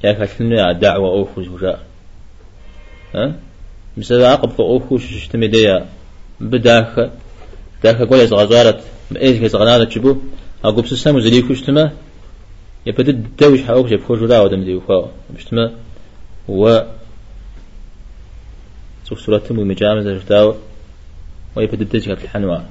يا 0.03 0.11
كاشلنا 0.14 0.72
دعوة 0.72 1.09
أوفو 1.09 1.41
زجار 1.43 1.80
ها؟ 3.16 3.36
مثلا 3.97 4.30
عقب 4.30 4.49
فأوفو 4.49 4.97
ششتمي 4.97 5.47
ديا. 5.47 5.86
بداخ 6.43 6.99
داخ 7.83 7.97
قول 8.01 8.19
يزغزارت 8.19 8.83
إيش 9.15 9.37
كزغنالة 9.41 9.85
تشبو؟ 9.85 10.17
أقول 10.63 10.83
بسسام 10.83 11.15
وزليكو 11.15 11.53
شتما 11.53 11.91
يبدد 12.85 13.27
دوش 13.39 13.61
حاوك 13.61 13.87
جب 13.87 14.03
خوش 14.03 14.19
ولا 14.21 14.41
ودم 14.41 14.63
ديو 14.63 14.81
فاو. 14.81 15.07
شتما 15.37 15.71
و 16.47 16.79
سوف 19.05 19.21
سورة 19.21 19.43
مو 19.51 19.63
مجامز 19.63 20.07
جفتاو 20.07 20.55
ويبدد 21.55 21.89
دوش 21.89 22.07
الحنوى 22.07 22.65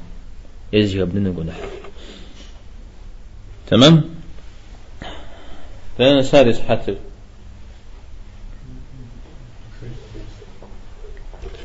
يزجي 0.72 1.02
ابن 1.02 1.22
نقول 1.22 1.46
تمام؟ 3.66 4.02
فأنا 5.98 6.22
سادس 6.22 6.60
حتى 6.60 6.96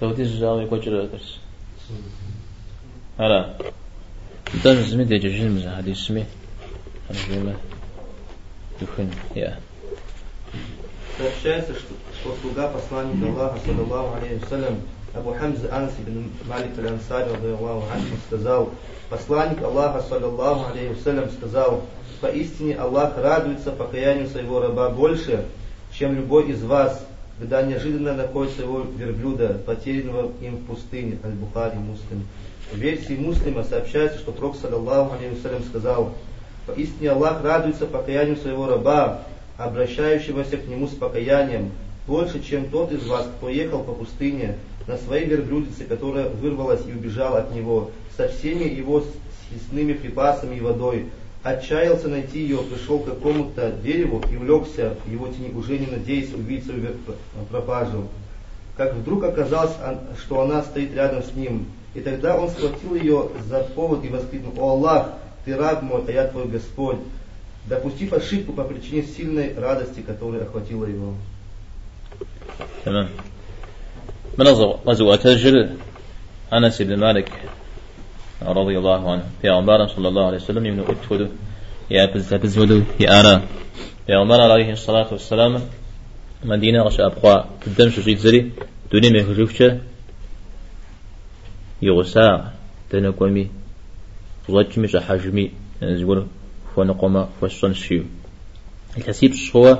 لو 0.01 0.11
دي 0.13 0.21
الزاوية 0.21 0.65
كوجر 0.65 1.05
درس. 1.05 1.39
هلا 3.18 3.54
دان 4.64 4.82
زمي 4.82 5.04
دي 5.04 5.18
جوجين 5.18 5.50
مزا 5.50 5.70
هذه 5.70 5.92
اسمي 5.92 6.24
أنا 7.10 7.18
جيما 7.28 7.54
يخن 8.82 9.10
يا 9.36 9.58
Сообщается, 11.18 11.74
что, 11.74 11.94
что 12.18 12.36
слуга 12.40 12.68
посланника 12.68 13.26
Аллаха, 13.28 13.58
саллаллаху 13.64 14.16
алейхи 14.16 14.42
вассалям, 14.42 14.80
Абу 15.14 15.34
Хамза 15.34 15.68
Анс 15.70 15.92
ибн 15.98 16.32
Малик 16.46 16.76
аль-Ансари, 16.78 17.28
сказал, 18.26 18.70
посланник 19.10 19.62
Аллаха, 19.62 20.02
саллаллаху 20.08 20.72
алейхи 20.72 20.94
вассалям, 20.94 21.30
сказал, 21.30 21.84
Поистине 22.22 22.76
Аллах 22.76 23.18
радуется 23.18 23.72
покаянию 23.72 24.28
своего 24.28 24.60
раба 24.60 24.90
больше, 24.90 25.44
чем 25.92 26.14
любой 26.14 26.50
из 26.50 26.62
вас, 26.62 27.04
когда 27.39 27.61
неожиданно 27.61 28.13
находит 28.13 28.53
своего 28.53 28.81
верблюда, 28.81 29.59
потерянного 29.65 30.31
им 30.41 30.57
в 30.57 30.65
пустыне, 30.65 31.19
Аль-Бухари, 31.23 31.77
Муслим. 31.77 32.27
В 32.71 32.77
версии 32.77 33.13
Муслима 33.13 33.63
сообщается, 33.63 34.19
что 34.19 34.31
Пророк, 34.31 34.55
саллаллаху 34.55 35.15
алейхи 35.15 35.37
сказал, 35.69 36.13
Поистине 36.67 37.11
Аллах 37.11 37.43
радуется 37.43 37.85
покаянию 37.85 38.35
своего 38.35 38.67
раба, 38.67 39.23
обращающегося 39.57 40.57
к 40.57 40.67
нему 40.67 40.87
с 40.87 40.91
покаянием, 40.91 41.71
больше, 42.05 42.43
чем 42.43 42.69
тот 42.69 42.91
из 42.91 43.07
вас, 43.07 43.25
кто 43.37 43.47
ехал 43.49 43.83
по 43.83 43.93
пустыне, 43.93 44.57
на 44.85 44.97
своей 44.97 45.25
верблюдице, 45.25 45.85
которая 45.85 46.27
вырвалась 46.27 46.81
и 46.85 46.91
убежала 46.91 47.39
от 47.39 47.55
него, 47.55 47.91
со 48.17 48.27
всеми 48.27 48.65
его 48.65 49.03
съестными 49.49 49.93
припасами 49.93 50.55
и 50.55 50.61
водой 50.61 51.05
Отчаялся 51.42 52.08
найти 52.08 52.40
ее, 52.40 52.58
пришел 52.58 53.00
к 53.00 53.06
какому-то 53.06 53.72
дереву 53.82 54.22
и 54.30 54.36
улегся 54.36 54.94
в 55.04 55.10
его 55.10 55.26
тени, 55.26 55.52
уже 55.52 55.78
не 55.78 55.86
надеясь 55.86 56.32
увидеть 56.32 56.66
свою 56.66 56.86
пропажу. 57.50 58.08
Как 58.76 58.94
вдруг 58.94 59.24
оказалось, 59.24 59.72
что 60.20 60.42
она 60.42 60.62
стоит 60.62 60.94
рядом 60.94 61.22
с 61.22 61.34
ним. 61.34 61.66
И 61.94 62.00
тогда 62.00 62.38
он 62.38 62.48
схватил 62.48 62.94
ее 62.94 63.28
за 63.48 63.64
повод 63.64 64.04
и 64.04 64.08
воскликнул, 64.08 64.54
«О 64.56 64.70
Аллах, 64.70 65.14
ты 65.44 65.56
раб 65.56 65.82
мой, 65.82 66.04
а 66.06 66.12
я 66.12 66.28
твой 66.28 66.46
Господь!» 66.46 66.98
допустив 67.66 68.12
ошибку 68.12 68.52
по 68.52 68.64
причине 68.64 69.02
сильной 69.02 69.54
радости, 69.54 70.00
которая 70.00 70.42
охватила 70.42 70.84
его. 70.84 71.14
تمام 72.84 73.08
من 74.38 74.48
غزوة 74.86 75.16
تجر 75.16 75.68
أنس 76.52 76.82
بن 76.82 76.98
مالك 76.98 77.32
عنه 79.07 79.23
في 79.41 79.49
عمر 79.49 79.87
صلى 79.87 80.07
الله 80.07 80.25
عليه 80.25 80.37
وسلم 80.37 80.65
يمن 80.65 80.79
أتود 80.79 81.31
يا 81.91 82.05
بزود 82.37 82.85
يا 82.99 83.19
أنا 83.19 83.41
في 84.07 84.13
عمر 84.13 84.41
عليه 84.41 84.71
الصلاة 84.71 85.07
والسلام 85.11 85.61
مدينة 86.43 86.81
غش 86.83 86.99
أبقى 86.99 87.45
قدام 87.65 87.89
شجيت 87.89 88.19
زري 88.19 88.51
دوني 88.91 89.09
مهجوفش 89.09 89.63
يغسا 91.81 92.53
تنقومي 92.89 93.47
غجمي 94.49 94.87
حجمي 94.87 95.51
زور 95.83 96.27
فنقوم 96.75 97.25
فشن 97.41 97.73
شيو 97.73 98.03
الحسيب 98.97 99.33
شو 99.33 99.75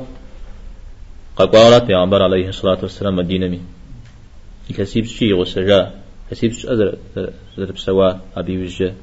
قال 1.38 1.86
في 1.86 1.94
عمر 1.94 2.24
عليه 2.24 2.50
الصلاة 2.50 2.78
والسلام 2.82 3.16
مدينة 3.16 3.60
الحسيب 4.70 5.06
شي 5.06 5.34
غسجا 5.34 6.07
حسيب 6.32 6.52
شو 6.52 6.68
أدر 6.74 6.98
أدر 7.58 7.72
بسوا 7.72 8.14
أبي 8.36 8.64
وجه 8.64 8.94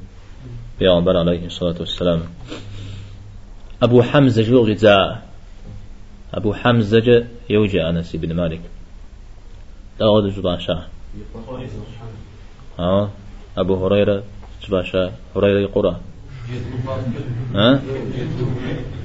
في 0.79 0.87
عمر 0.87 1.17
عليه 1.17 1.45
الصلاة 1.45 1.75
والسلام. 1.79 2.21
أبو 3.83 4.01
حمزة 4.01 4.43
جو 4.43 4.67
جزاء 4.67 5.25
أبو 6.33 6.53
حمزة 6.53 6.99
جا 6.99 7.27
يوجع 7.49 7.89
أنس 7.89 8.15
بن 8.15 8.35
مالك. 8.35 8.61
تغاد 9.99 10.33
جباشا 10.35 10.87
ها؟ 12.79 13.09
أبو 13.57 13.85
هريرة 13.85 14.23
جباشا 14.67 15.11
هريرة 15.35 15.59
يقرأ 15.59 16.01
ها؟ 17.55 17.81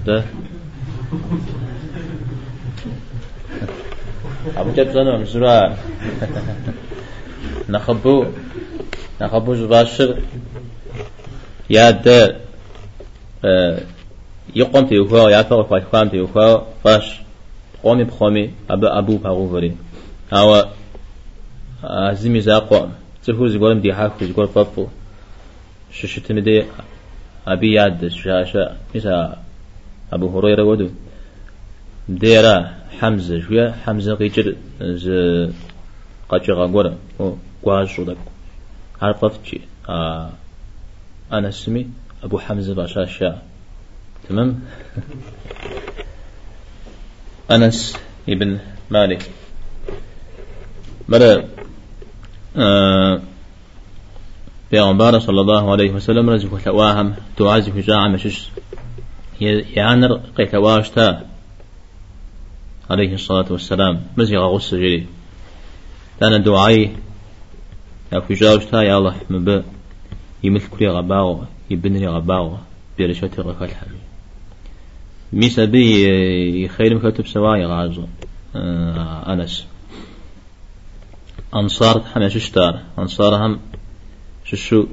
ده. 0.07 0.25
أبو 4.57 4.73
جاب 4.73 4.91
زنو 4.91 5.19
مزرع 5.19 5.77
نخبو 7.69 8.25
نخبو 9.21 9.55
جباشر. 9.55 10.19
يا 11.71 11.91
ده 11.91 12.37
يقوم 14.57 14.87
تيوخوا 14.87 15.31
يا 15.31 15.43
فاو 15.43 15.65
فايخوام 15.65 16.09
تيوخوا 16.09 16.59
فاش 16.85 17.21
قومي 17.85 18.05
بخومي 18.05 18.51
أبو 18.71 18.87
أبو 18.87 19.17
بغوفري 19.17 19.77
أو 20.33 20.65
زمي 22.13 22.41
زاقوم 22.41 22.93
تهو 23.25 23.47
زقولم 23.47 23.81
دي 23.81 23.95
حاكو 23.95 24.25
زقول 24.25 24.49
فافو 24.49 24.87
ششتمدي 25.93 26.65
أبي 27.47 27.73
ياد 27.73 28.09
شاشة 28.09 28.77
مثل 28.95 29.29
أبو 30.13 30.39
هريرة 30.39 30.65
ودو. 30.65 30.89
ديرا 32.09 32.75
حمزة 33.01 33.41
شوية 33.41 33.75
حمزة 33.87 34.15
قيجر 34.15 34.55
ز 34.83 35.07
قاچغا 36.31 36.67
غورا 36.67 36.95
أو 37.21 37.37
قواجو 37.63 38.05
دك 38.05 38.17
عرفتشي 39.03 39.61
آه 39.89 40.31
أنا 41.33 41.49
اسمي 41.49 41.87
أبو 42.23 42.39
حمزة 42.39 42.75
باشاشا 42.75 43.43
تمام 44.29 44.61
أنس 47.51 47.97
ابن 48.29 48.59
مالك 48.91 49.31
مرة 51.09 51.45
آه 52.57 53.21
پیغمبر 54.71 55.19
صلی 55.19 55.41
الله 55.41 55.73
عليه 55.73 55.91
وسلم 55.91 56.31
رزق 56.31 56.59
ثواهم 56.59 57.15
تعزف 57.37 57.77
جاع 57.77 58.09
مشش 58.09 58.49
يعنر 59.77 60.21
قيتواشتا 60.37 61.27
عليه 62.91 63.15
الصلاة 63.15 63.47
والسلام. 63.51 64.03
مزيغ 64.17 64.41
غص 64.41 64.75
جري 64.75 65.07
تانا 66.21 66.39
دعائي 66.39 66.97
يا 68.13 68.21
فجاوشتا 68.21 68.83
يا 68.83 68.99
الله 68.99 69.17
مب 69.31 69.65
يمثل 70.45 70.69
كل 70.69 70.89
غباو 70.89 71.45
يبني 71.71 72.09
غباو 72.09 72.57
برشوتي 72.99 73.41
غفال 73.41 73.75
حبي 73.75 74.01
ميسا 75.33 75.65
بي 75.65 76.69
خير 76.69 76.95
مكتب 76.95 77.27
سواي 77.27 77.65
غازو. 77.65 78.05
آه 78.57 79.33
أنس. 79.33 79.67
أنصار 81.55 82.01
حمششتار 82.01 82.81
أنصار 82.99 83.47
هم 83.47 83.61
شو 84.45 84.87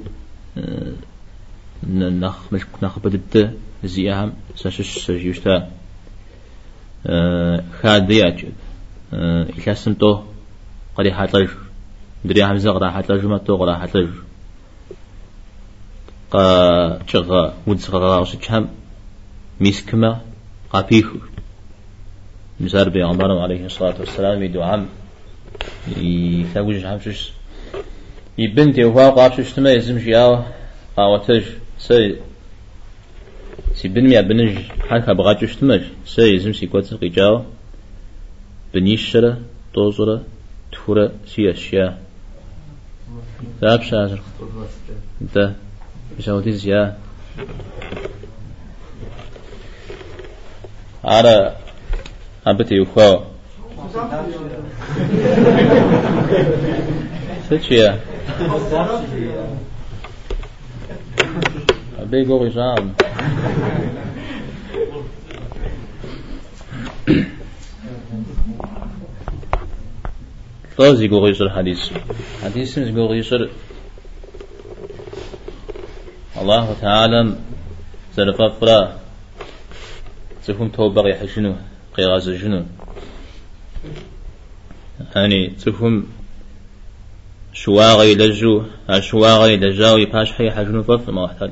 نخ 1.88 2.52
مش 2.52 2.62
نخ 2.82 2.98
بدت 2.98 3.54
زيهم 3.84 4.32
سشش 4.56 4.98
سجيشتا 4.98 5.70
خاديات 7.82 8.40
إذا 9.58 9.74
سنتو 9.74 10.22
قد 10.98 11.08
حاتلج 11.08 11.48
دري 12.24 12.42
همزة 12.44 12.70
قد 12.72 12.84
حاتلج 12.84 13.24
ما 13.24 13.38
تو 13.38 13.56
قد 13.56 13.68
حاتلج 13.68 14.10
قا 16.30 17.06
شغا 17.06 17.54
ودسغا 17.66 18.18
وسجهم 18.18 18.68
مسكما 19.60 20.20
قابيخ 20.70 21.06
مسار 22.60 22.88
بيغمبر 22.88 23.38
عليه 23.38 23.66
الصلاة 23.66 23.94
والسلام 24.00 24.42
يدو 24.42 24.62
عم 24.62 24.86
يثاوج 25.96 26.84
هم 26.84 27.00
شش 27.00 27.32
يبنتي 28.38 28.84
وفا 28.84 29.10
قاب 29.10 29.42
شتما 29.42 29.72
يزم 29.72 30.00
شياو 30.00 30.42
قاوتج 30.96 31.44
سي 31.78 32.16
سي 33.74 33.88
بن 33.88 34.04
ميا 34.08 34.20
بنج. 34.20 34.58
حالك 34.88 35.10
بغا 35.10 35.46
شتمج 35.46 35.82
سي 36.06 36.34
يزم 36.34 36.52
سي 36.52 36.66
كوتس 36.66 36.94
قيجاو 36.94 37.44
بنيشرة 38.74 39.38
توزرة 39.74 40.22
تفورة 40.72 41.12
سي 41.26 41.50
أشياء 41.50 41.98
ذاب 43.62 43.82
شازر 43.82 44.20
انت 45.22 45.52
بشاوتي 46.18 46.52
زيا 46.52 46.98
على 51.04 51.56
أبتي 52.46 52.80
وفا 52.80 53.26
سيتشيا 57.48 58.00
big 62.10 62.26
horizon. 62.26 62.94
طاز 62.94 64.17
يقول 70.78 71.30
يصير 71.30 71.50
حديث 71.50 71.90
حديث 72.42 72.78
يصير 72.78 73.50
الله 76.40 76.76
تعالى 76.80 77.36
زرفا 78.16 78.48
فرا 78.48 78.98
تفهم 80.46 80.68
توبة 80.68 81.08
يحشنو 81.08 81.54
قيغاز 81.94 82.30
جنو 82.30 82.64
يعني 85.16 85.46
تفهم 85.48 86.06
شواغي 87.52 88.14
لجو 88.14 88.62
شواغي 89.00 89.56
لجاو 89.56 89.96
يباش 89.98 90.32
حي 90.32 90.50
حجنو 90.50 90.82
فف 90.82 91.10
ما 91.10 91.26
احتاج 91.26 91.50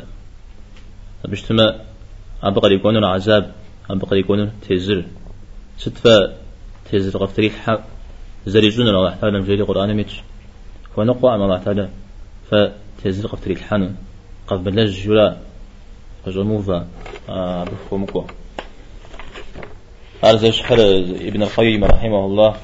بشتما 1.24 1.80
أبقى 2.42 2.72
يكونون 2.72 3.04
عذاب 3.04 3.52
أبقى 3.90 4.18
يكونون 4.18 4.52
تزر 4.68 5.04
ستفا 5.78 6.36
تزر 6.92 7.18
غفتري 7.18 7.50
حق 7.50 7.95
زريجون 8.46 8.88
الله 8.88 9.14
تعالى 9.20 9.40
مجري 9.40 9.62
قرآن 9.62 9.94
ميتش 9.96 10.20
ونقوى 10.96 11.38
ما 11.38 11.44
الله 11.44 11.58
تعالى. 11.58 11.88
فتزر 12.50 13.28
غفتري 13.28 13.54
الحن 13.54 13.94
قبل 14.46 14.78
الجلا 14.78 15.36
فجموفا 16.24 16.88
آه 17.28 17.64
بفهمكو 17.64 18.24
أرزش 20.24 20.58
شحر 20.58 20.76
ابن 21.28 21.42
القيم 21.42 21.84
رحمه 21.84 22.26
الله. 22.26 22.56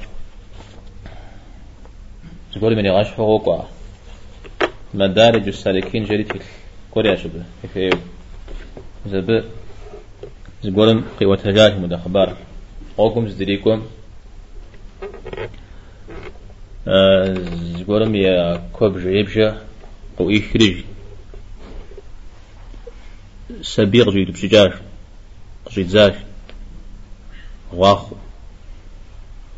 تقول 2.53 2.75
من 2.75 2.85
يغاش 2.85 3.07
حقوقه 3.07 3.67
مدارج 4.93 5.47
السالكين 5.47 6.03
جريت 6.03 6.37
في 6.37 6.39
كوريا 6.91 7.15
شبه. 7.15 7.43
في 7.73 7.89
زب. 9.07 9.43
زقولم 10.63 11.05
قوة 11.19 11.39
هجاج 11.45 11.79
مد 11.79 11.93
أخبار 11.93 12.37
قوكم 12.97 13.27
زدريكم 13.27 13.83
زقولم 17.79 18.15
يا 18.15 18.69
كوب 18.73 18.97
جيبجا 18.97 19.61
أو 20.19 20.29
إخرج 20.29 20.75
سبيغ 23.61 24.11
جيد 24.11 24.31
بسجاج 24.31 24.73
قصيد 25.65 25.87
زاج 25.87 26.13
واخو 27.73 28.15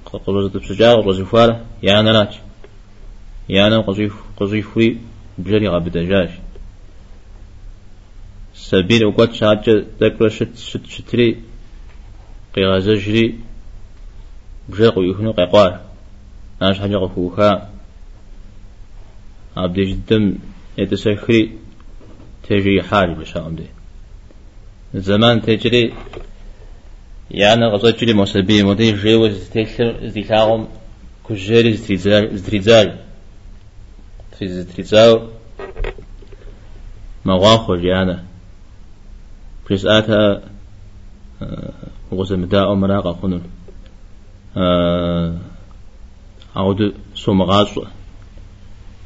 قصيد 0.05 0.57
بسجاج 0.57 0.97
قصيد 1.05 1.25
فارة 1.25 1.65
يا 1.83 1.99
أنا 1.99 2.11
ناج 2.11 2.39
يا 3.49 3.67
أنا 3.67 3.81
قصيد 4.37 4.63
فري 4.63 4.97
بجري 5.37 5.67
غاب 5.67 5.89
دجاج 5.89 6.29
سبيل 8.55 9.05
وقت 9.05 9.33
شاجة 9.33 9.85
ذكر 10.01 10.29
شت 10.29 10.57
شت 10.57 10.85
شتري 10.87 11.41
قيغازجري 12.55 13.39
بجاق 14.69 14.93
يهنو 14.97 15.31
قيقار 15.31 15.81
ناش 16.61 16.79
حاجة 16.79 16.97
قفوها 16.97 17.69
عبد 19.57 19.79
جدم 19.79 20.35
يتسخري 20.77 21.51
تجري 22.43 22.83
حال 22.83 23.15
بشام 23.15 23.55
دي 23.55 23.67
زمان 24.93 25.41
تجري 25.41 25.93
يعني 27.31 27.65
غزا 27.65 27.91
جري 27.91 28.13
مسبي 28.13 28.63
مدي 28.63 28.91
جيو 28.91 29.27
زتيشر 29.29 30.07
زيلاهم 30.07 30.67
كجري 31.29 31.73
زتريزال 31.73 32.37
زتريزال 32.37 32.97
في 34.39 34.47
زتريزال 34.47 35.29
مواخر 37.25 37.85
يعني. 37.85 38.19
بريس 39.69 39.85
آتا 39.85 40.41
غزا 42.13 42.35
مداء 42.35 42.73
مراقا 42.73 43.41
خنون 46.55 46.65
عود 46.65 46.93
سومغاص 47.15 47.79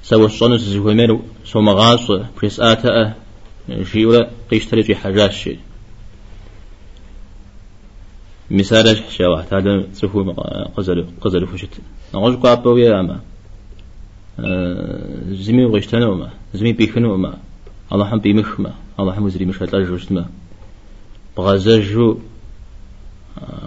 سوى 0.03 0.25
الصنس 0.25 0.61
زهومير 0.61 1.19
سومغاص 1.45 2.11
بريس 2.37 2.59
آتا 2.59 3.13
جيولا 3.69 4.29
قيشتري 4.51 4.83
في 4.83 4.95
حاجات 4.95 5.31
شيء 5.31 5.59
مثال 8.51 8.97
شوا 9.09 9.41
هذا 9.51 9.87
سفو 9.93 10.31
قزل 10.77 11.05
قزل 11.21 11.47
فشت 11.47 11.69
نقول 12.13 12.35
قابو 12.35 12.77
يا 12.77 12.99
أما. 12.99 13.19
زمي 15.31 15.65
وغشتنا 15.65 16.07
وما 16.07 16.29
زمي 16.53 16.73
بيخنا 16.73 17.07
وما 17.07 17.37
الله 17.93 18.13
هم 18.13 18.19
بيمخ 18.19 18.59
ما 18.59 18.73
الله 18.99 19.17
هم 19.19 19.29
زري 19.29 19.45
مش 19.45 19.63
هتلاقي 19.63 19.85
جوشت 19.85 20.11
ما 20.11 20.25
بغزجو 21.37 22.17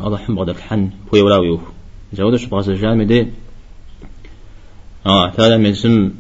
الله 0.04 0.20
هم 0.28 0.34
بغدك 0.34 0.60
حن. 0.60 0.90
هو 1.14 1.24
ولا 1.26 1.36
ويو 1.36 1.60
زودش 2.12 2.44
بغزجام 2.46 3.02
دي 3.02 3.26
آه 5.06 5.30
تعالى 5.30 5.58
من 5.58 5.72
زم 5.72 6.12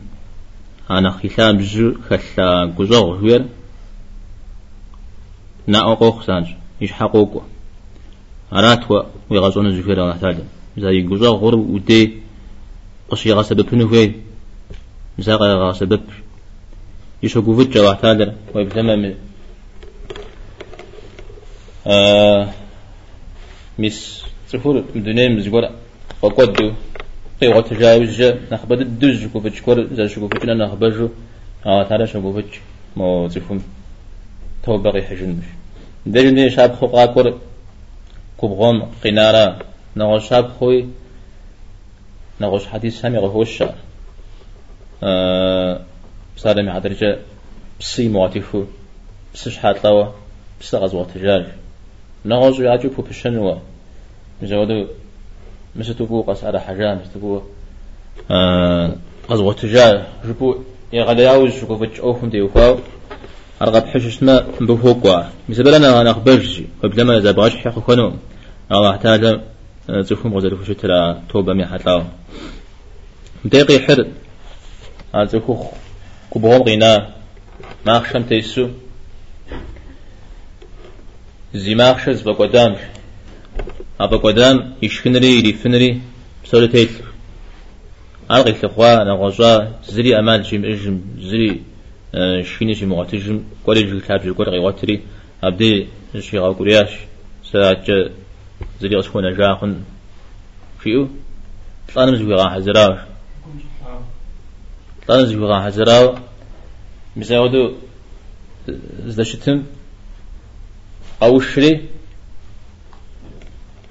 أنا 0.90 1.10
خلاب 1.10 1.58
جو 1.58 1.94
خلا 2.08 2.74
جزور 2.78 3.16
هير 3.22 3.44
نا 5.66 5.92
أقوق 5.92 6.22
سانج 6.22 6.46
إيش 6.82 6.92
حقوقه 6.92 7.42
أرات 8.52 8.90
و 8.90 9.02
ويغازون 9.30 9.70
زفير 9.70 10.02
الله 10.02 10.16
تعالى 10.16 10.44
زي 10.78 11.00
جزا 11.02 11.28
غور 11.28 11.54
ودي 11.54 12.12
قصي 13.10 13.32
غا 13.32 13.42
سبب 13.42 13.74
نوي 13.74 14.14
زاغا 15.18 15.54
غا 15.54 15.72
سبب 15.72 16.02
يشو 17.22 17.42
قوفت 17.42 17.68
جوا 17.68 17.94
تعالى 17.94 18.34
ويبتمم 18.54 19.14
آه 21.86 22.48
مس 23.78 24.24
تفور 24.52 24.84
مدنيا 24.94 25.28
مزغورا 25.28 25.70
وقدو 26.22 26.72
قي 27.42 27.48
وتجاوز 27.48 28.22
نخبد 28.52 28.80
الدز 28.80 29.26
كوفت 29.32 29.60
كور 29.64 29.94
زي 29.94 30.08
شو 30.08 30.20
كوفت 30.20 30.44
لنا 30.44 30.66
نخبجو 30.66 31.08
آه 31.66 32.04
شو 32.04 32.22
كوفت 32.22 32.44
مو 32.96 33.28
تفهم 33.28 33.62
توبغي 34.64 35.02
حجن. 35.02 35.30
مش 35.30 35.44
دجني 36.06 36.50
شاب 36.50 36.74
خوقا 36.74 37.06
كور 37.06 37.38
كبغم 38.40 38.88
قنارا 39.04 39.58
نغوش 39.96 40.32
هاب 40.32 40.48
خوي 40.60 40.86
نغوش 42.40 42.66
حديث 42.66 43.00
سامي 43.00 43.18
غهوش 43.18 43.62
أه 45.02 45.80
بسالمي 46.36 46.70
عدرجة 46.70 47.18
بسي 47.80 48.08
مواتيفو 48.08 48.64
بسش 49.34 49.58
حاتلاوا 49.58 50.06
بس 50.60 50.74
غزوة 50.74 51.06
تجار 51.14 51.46
نغوش 52.24 52.58
يعجو 52.58 52.88
بو 52.88 53.02
بشنوا 53.02 53.56
مستوكو 55.76 56.22
قصارى 56.22 56.60
حاجة 56.60 56.94
مستوكو 56.94 57.42
أه 58.30 58.96
غزوة 59.30 59.52
تجار 59.54 60.06
جبو 60.24 60.56
يغلياوز 60.92 61.52
شكو 61.52 61.76
فتش 61.76 62.00
أوفم 62.00 62.30
ديوفاو 62.30 62.78
أرغب 63.62 63.86
حششنا 63.86 64.46
بفوقوا 64.60 65.22
مثلا 65.48 66.00
أنا 66.00 66.10
أخبرجي 66.10 66.66
وبلما 66.84 67.18
إذا 67.18 67.30
بغاش 67.30 67.56
حيخو 67.56 67.80
كانوا 67.80 68.12
الله 68.72 68.96
تعالى 68.96 69.40
زفهم 69.88 70.34
غزل 70.34 70.56
فشو 70.56 70.72
ترى 70.72 71.22
توبة 71.28 71.52
مي 71.54 71.66
حتلاو 71.66 72.02
مدقي 73.44 73.78
حر. 73.78 74.06
زفو 75.24 75.64
كبهم 76.34 76.62
غينا. 76.62 77.14
ما 77.86 77.96
أخشم 77.96 78.22
تيسو. 78.22 78.68
زي 81.54 81.74
ما 81.74 81.90
أخشز 81.90 82.22
بقدام 82.22 82.76
أبا 84.00 84.16
قدام 84.16 84.74
يشفنري 84.82 85.38
يريفنري 85.38 86.00
بسولة 86.44 86.66
تيث 86.66 87.00
ألغي 88.30 88.50
الأخوة 88.50 89.04
نغزا 89.04 89.78
زري 89.84 90.18
أمال 90.18 90.42
جيم 90.42 90.64
إجم 90.64 91.00
زري 91.18 91.62
جيم 92.62 92.94
غاتجم 92.94 93.44
قولي 93.66 93.82
جل 93.82 94.00
كاب 94.00 94.22
جل 94.22 94.34
قولي 94.34 94.58
غواتري 94.58 95.02
أبدي 95.44 95.86
شي 96.18 96.38
غاو 96.38 96.52
قرياش 96.52 96.90
ساعة 97.52 97.84
زري 98.80 98.98
أسخون 98.98 99.36
جاخن. 99.36 99.82
فيو؟ 100.80 101.08
طلعنا 101.94 102.10
مزوي 102.10 102.34
غا 102.34 102.48
حزراو. 102.48 102.98
طلعنا 105.06 105.22
مزوي 105.22 105.46
غا 105.46 105.60
حزراو. 105.66 106.14
مساودو 107.16 107.72
زدشتم. 109.06 109.62
أو 111.22 111.38
الشري 111.38 111.80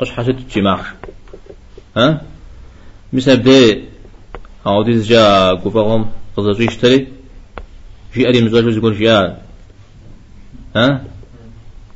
قش 0.02 0.12
حسد 0.12 0.38
تجمعش 0.50 0.86
ها؟ 1.98 2.22
مثل 3.14 3.38
بدي 3.38 3.84
أو 4.68 4.84
دي 4.84 5.02
جا 5.02 5.52
قفاهم 5.54 6.12
قصدي 6.38 6.66
يشتري 6.66 7.08
جي 8.14 8.28
أري 8.28 8.42
مزاج 8.42 8.78
يقول 8.78 8.98
جيا 8.98 9.42
ها؟ 10.76 11.04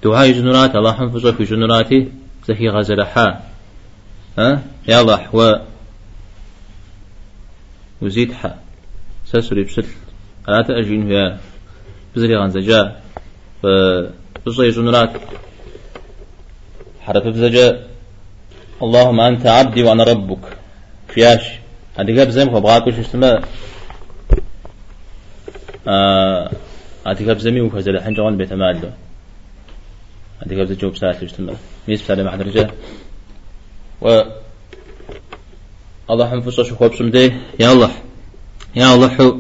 دعاء 0.04 0.32
جنرات 0.32 0.76
الله 0.76 0.94
حنفظه 0.94 1.32
في 1.32 1.44
جنراتي 1.44 2.12
زكي 2.48 2.70
غزل 2.70 3.02
ها؟ 3.02 4.64
يلا 4.88 5.18
حوا 5.18 5.52
وزيد 8.02 8.34
حا 8.34 8.60
سسري 9.26 9.64
بسل 9.64 9.86
ألا 10.50 10.62
تأجين 10.62 11.12
هي 11.12 11.38
بزري 12.16 12.36
غان 12.36 12.50
زجا 12.50 13.02
فبصي 13.64 14.70
جنرات 14.70 15.12
حرف 17.02 17.28
بزجا 17.28 17.95
اللهم 18.84 19.20
أنت 19.20 19.46
عبدي 19.48 19.84
وأنا 19.84 20.04
ربك. 20.04 20.58
فياش 21.08 21.42
هذه 21.98 22.22
قبل 22.22 22.32
زي 22.32 22.46
ما 22.46 22.60
بغاكو 22.60 22.92
شو 22.92 23.02
اسمه؟ 23.02 23.44
آه 25.88 26.52
هذه 27.08 27.30
قبل 27.30 27.40
زمي 27.40 27.62
وفزل 27.62 27.96
الحين 27.96 28.14
جوان 28.14 28.38
بيت 28.38 28.54
مالو 28.54 28.90
هذه 30.40 30.62
قبل 30.62 30.78
جوب 30.78 30.98
ساعة 30.98 31.20
شو 31.20 31.26
اسمه؟ 31.26 31.56
ميس 31.88 32.02
بسالة 32.02 32.24
مع 32.24 32.36
درجة 32.36 32.72
و 34.02 34.22
الله 36.10 36.30
حنفسه 36.30 36.64
شو 36.64 36.76
خوب 36.76 36.96
سمدي 36.96 37.34
يا 37.60 37.72
الله. 37.72 37.92
يا 38.76 38.94
الله 38.94 39.10
حو 39.10 39.40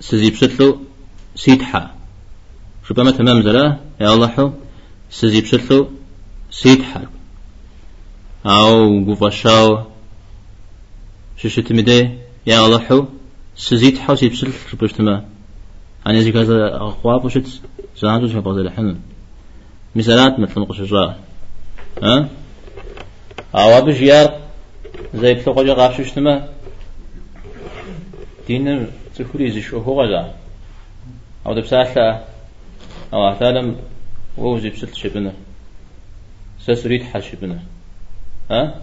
سزيب 0.00 0.36
ستلو 0.36 0.78
سيتحا. 1.34 1.94
شو 2.88 2.94
بما 2.94 3.10
تمام 3.10 3.42
زلا؟ 3.42 3.76
يا 4.00 4.14
الله 4.14 4.28
حو 4.28 4.50
سزيب 5.10 5.46
ستلو 5.46 5.90
سيتحا. 6.50 7.17
أو 8.46 9.04
قفشاو 9.04 9.84
شو 11.36 11.48
شتمدي 11.48 12.10
يا 12.46 12.78
حو 12.78 13.04
سزيت 13.56 13.98
حو 13.98 14.14
سيب 14.14 14.34
ستل 14.34 14.52
شو 14.70 14.76
بشتما 14.76 15.24
أنا 16.06 16.20
زي 16.20 16.32
كذا 16.32 16.76
أخواب 16.76 17.24
وشت 17.24 17.60
زانتو 17.96 18.28
شو 18.28 18.40
بغزل 18.40 18.66
الحنن 18.66 19.00
مثالات 19.94 20.38
مثل 20.40 20.64
قشجار 20.64 21.14
ها؟ 22.02 22.28
أو 23.54 23.84
بجيار 23.84 24.40
زي 25.14 25.34
بتلقى 25.34 25.64
جا 25.64 25.74
غاش 25.74 26.00
شتما 26.00 26.48
دين 28.46 28.86
تفري 29.16 29.50
زي 29.50 29.62
شو 29.62 29.78
هو 29.78 30.02
غزا. 30.02 30.34
أو 31.46 31.54
دبسالة 31.54 32.24
أو 33.12 33.28
أحتالم 33.28 33.76
وهو 34.36 34.58
زي 34.58 34.70
بسلت 34.70 34.94
شبنا. 34.94 35.32
سسريت 36.60 37.02
حشبنا 37.02 37.62
ها؟ 38.50 38.80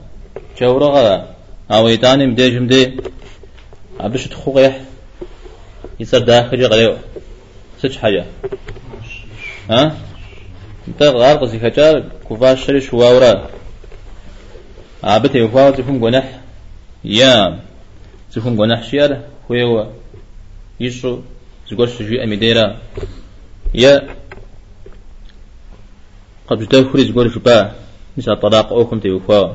جورا 0.61 0.88
غدا 0.88 1.28
أو 1.72 1.88
يتاني 1.88 2.28
مديجم 2.28 2.68
دي 2.68 2.97
عبش 3.99 4.28
تخوغيح 4.28 4.82
يصير 5.99 6.20
داخل 6.20 6.66
غيو 6.66 6.97
سج 7.82 7.97
حاجة 7.97 8.26
ها؟ 9.70 9.97
انت 10.88 11.03
غار 11.03 11.38
قصي 11.38 11.59
كجار 11.59 12.03
كفاش 12.30 12.66
شري 12.66 12.82
شواورا. 12.82 13.49
عبت 15.03 15.36
يفاو 15.36 15.72
تفهم 15.72 15.99
جنح 15.99 16.39
يام 17.03 17.59
تفهم 18.32 18.55
جنح 18.55 18.84
شيار 18.84 19.22
هو 19.51 19.88
يشو 20.80 21.20
زغور 21.72 21.88
شجي 21.88 22.24
أميديرا 22.24 22.78
يا 23.74 24.16
قبل 26.47 26.66
داخل 26.66 27.05
زغور 27.05 27.30
شبا 27.30 27.76
مثل 28.18 28.36
طلاق 28.36 28.74
أوكم 28.74 28.99
تيوفاو 28.99 29.51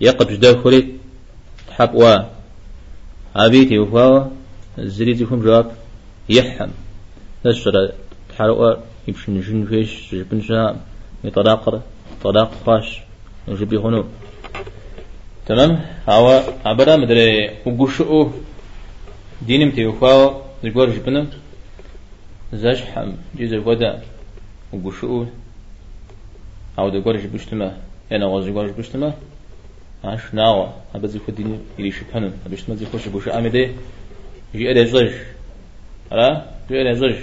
يا 0.00 0.10
قبل 0.10 0.36
داخل 0.36 0.92
حبوا 1.70 2.18
أبي 3.36 3.64
تيوفاو 3.64 4.30
زري 4.78 5.14
تفهم 5.14 5.42
جواب 5.42 5.72
يحم. 6.28 6.70
نشر 7.46 7.92
تحرق 8.30 8.84
يمشي 9.08 9.30
نجن 9.30 9.64
فيش 9.64 10.14
جبن 10.14 10.40
شام 10.42 10.76
يطلاق 11.24 11.82
طلاق 12.22 12.50
خاش 12.66 13.00
نجبي 13.48 13.76
هنو 13.76 14.04
تمام؟ 15.46 15.80
هوا 16.08 16.40
عبرا 16.64 16.96
مدري 16.96 17.50
وقشؤو 17.66 18.30
دينم 19.46 19.70
تيوفاو 19.70 20.42
زغور 20.64 20.90
جبنم 20.90 21.26
زاش 22.52 22.82
حم 22.82 23.12
جيز 23.36 23.52
الغدا 23.52 24.02
وقشؤو 24.72 25.26
أو 26.78 26.88
دغور 26.88 27.16
جبشتما 27.16 27.76
أنا 28.16 28.26
غاز 28.26 28.44
جغور 28.46 28.66
جبشتما 28.66 29.12
عاش 30.04 30.34
ناوا 30.34 30.66
أبزي 30.94 31.18
خديني 31.18 31.58
إلي 31.78 31.90
شبهن 31.90 32.32
أبشتما 32.46 32.74
زي 32.76 32.86
خوش 32.86 33.08
بوش 33.08 33.28
أمدي 33.28 33.70
جي 34.54 34.70
أدي 34.70 34.86
زج 34.86 35.12
أرا 36.12 36.46
جي 36.68 36.80
أدي 36.80 36.94
زج 36.94 37.18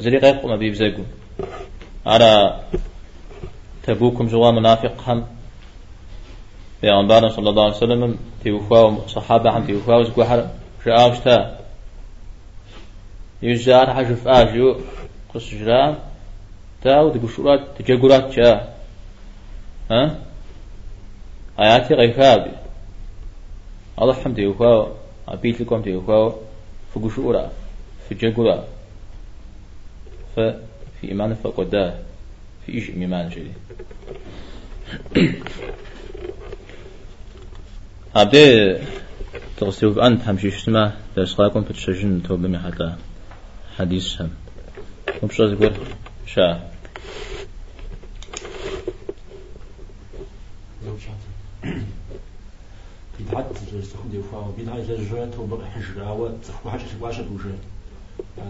زري 0.00 0.18
قيق 0.18 0.46
ما 0.46 0.56
بيبزاقو 0.56 1.02
أرا 2.06 2.60
تبوكم 3.82 4.26
جوا 4.26 4.50
منافق 4.50 5.08
هم 5.08 5.24
پیغمبر 6.84 7.28
صلی 7.28 7.48
الله 7.48 7.64
علیه 7.64 7.76
وسلم 7.76 8.18
توفا 8.44 8.90
و 8.90 9.04
صحابه 9.06 9.50
هم 9.50 9.66
توفا 9.66 10.00
و 10.00 10.04
زگوحر 10.04 10.44
شعاشتا 10.84 11.58
يجار 13.42 13.90
حجف 13.90 14.26
آجيو 14.26 14.76
قص 15.34 15.50
جرام 15.50 15.96
تاو 16.82 17.10
تقشورات 17.10 17.60
تجاقورات 17.78 18.24
جا 18.36 18.73
ها؟ 19.90 20.18
آياتي 21.58 21.94
غيفابي. 21.94 22.50
الله 24.02 24.14
حمد 24.14 24.38
يوفا 24.38 24.96
أبيت 25.28 25.60
لكم 25.60 25.82
تيوفا 25.82 26.36
فقشورا 26.94 27.50
في 28.08 28.14
جاقورا 28.14 28.64
ففي 30.36 31.04
إيمان 31.04 31.34
فقدا 31.34 32.02
في 32.66 32.72
إيش 32.74 32.90
إيمان 32.90 33.28
جدي. 33.28 33.52
أبدي 38.16 38.76
تغسيو 39.56 40.00
أنت 40.00 40.28
همشي 40.28 40.50
شتما 40.50 40.92
لأسقاكم 41.16 41.60
بتشجن 41.60 42.22
توبة 42.22 42.48
محتا 42.48 42.98
حديث 43.78 44.22
هم. 44.22 44.30
ومش 45.22 45.40
أذكر 45.40 45.72
شا. 46.26 46.70
بدعة 53.20 53.52
تستخدم 53.52 54.08
ديوفا 54.10 54.54
بدعة 54.58 54.78
جزء 54.78 55.30
توبة 55.36 55.64
حجرة 55.64 56.12
وتخو 56.12 56.70
حاجة 56.70 56.82
تباشر 56.98 57.24
وجه 57.32 57.54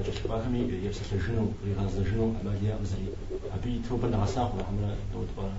جشبا 0.09 0.39
كمي 0.39 0.59
يفسر 0.85 1.17
جنو 1.29 1.49
يغاز 1.67 2.01
جنو 2.01 2.33
أماليا 2.43 2.79
مزري 2.83 3.09
أبي 3.55 3.81
توبة 3.89 4.09
نغساق 4.09 4.55
وحمنا 4.55 4.97
دو 5.13 5.25
تبارا 5.25 5.53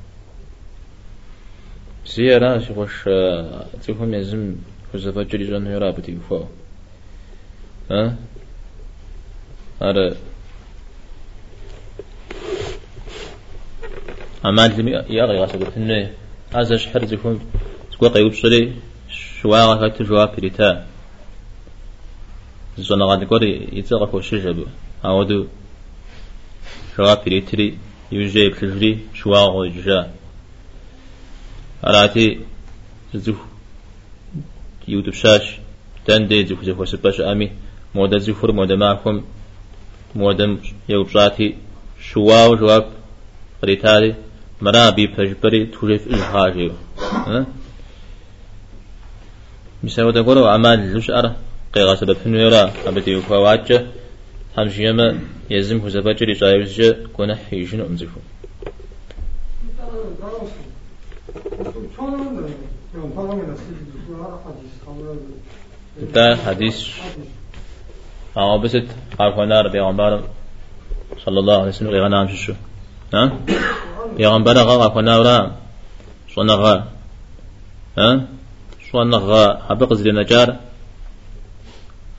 سيارة 2.05 2.59
شوش 2.59 3.03
تفهم 3.83 4.13
يزم 4.13 4.55
فزفا 4.93 5.23
جري 5.23 5.47
جن 5.47 5.67
يرا 5.67 5.91
بتيوفا 5.91 6.47
ها؟ 7.91 8.15
هذا. 9.81 10.17
أمال 14.45 14.79
لم 14.79 14.87
يغي 14.87 15.39
غاسب 15.39 15.61
الثنى 15.61 16.01
هذا 16.03 16.24
شحر 16.53 17.05
زكون 17.05 17.39
سكوا 17.91 18.07
قيوب 18.07 18.33
شري 18.33 18.73
شواغا 19.41 19.87
كاتو 19.87 20.03
جواب 20.03 20.35
بريتا. 20.35 20.85
زونا 22.77 23.05
غادي 23.05 23.25
كوري 23.25 23.69
يتغف 23.73 24.13
وشجب. 24.15 24.67
هاودو 25.03 25.47
جواب 26.97 27.19
بريتري 27.25 27.77
يوجي 28.11 28.49
بتجري 28.49 28.99
جا 29.85 30.11
أراتي 31.83 32.39
زوف 33.15 33.37
يوتيوب 34.87 35.13
شاش 35.13 35.57
تندي 36.05 36.45
زوف 36.45 36.63
زوف 36.63 36.89
سباش 36.89 37.21
أمي. 37.21 37.51
مودا 37.95 38.17
زفر 38.17 38.51
مودا 38.51 38.75
معكم 38.75 39.23
مودم 40.15 40.57
يوبشاتي 40.89 41.55
شواو 42.01 42.55
جواب 42.55 42.85
قريتالي 43.61 44.15
مرابي 44.61 45.07
توجف 45.65 46.07
إجهاجي 46.07 46.71
ها؟ 47.01 47.45
مساوي 49.83 50.13
تقولوا 50.13 50.49
أعمال 50.49 50.93
لوش 50.93 51.09
أرى 51.11 51.35
قيغا 51.73 51.95
سبب 51.95 52.13
فنو 52.13 52.37
يرى 52.39 52.71
أبتي 52.85 53.15
وفواجه 53.15 53.85
همش 54.57 54.79
يما 54.79 55.19
يزم 55.49 55.79
جايبز 56.33 56.73
جا 56.81 57.07
كون 57.13 57.35
حيجن 57.35 57.81
أمزفو 57.81 58.19
ده 66.13 66.35
حديث 66.35 66.87
أو 68.37 68.49
عارفنا 69.19 69.61
ربي 69.61 69.79
عمبار 69.79 70.23
صلى 71.25 71.39
الله 71.39 71.57
عليه 71.59 71.69
وسلم 71.69 71.89
غير 71.89 72.07
شو 72.35 72.53
ها؟ 73.13 73.39
عمبار 74.19 74.57
غا 74.57 74.83
عارفنا 74.83 75.17
ورا 75.19 75.37
شو 76.27 76.41
نغا 76.43 76.73
ها؟ 77.97 78.27
شو 78.85 79.03
نغا 79.03 79.43
حبق 79.67 79.93
زي 79.93 80.11
نجار 80.11 80.49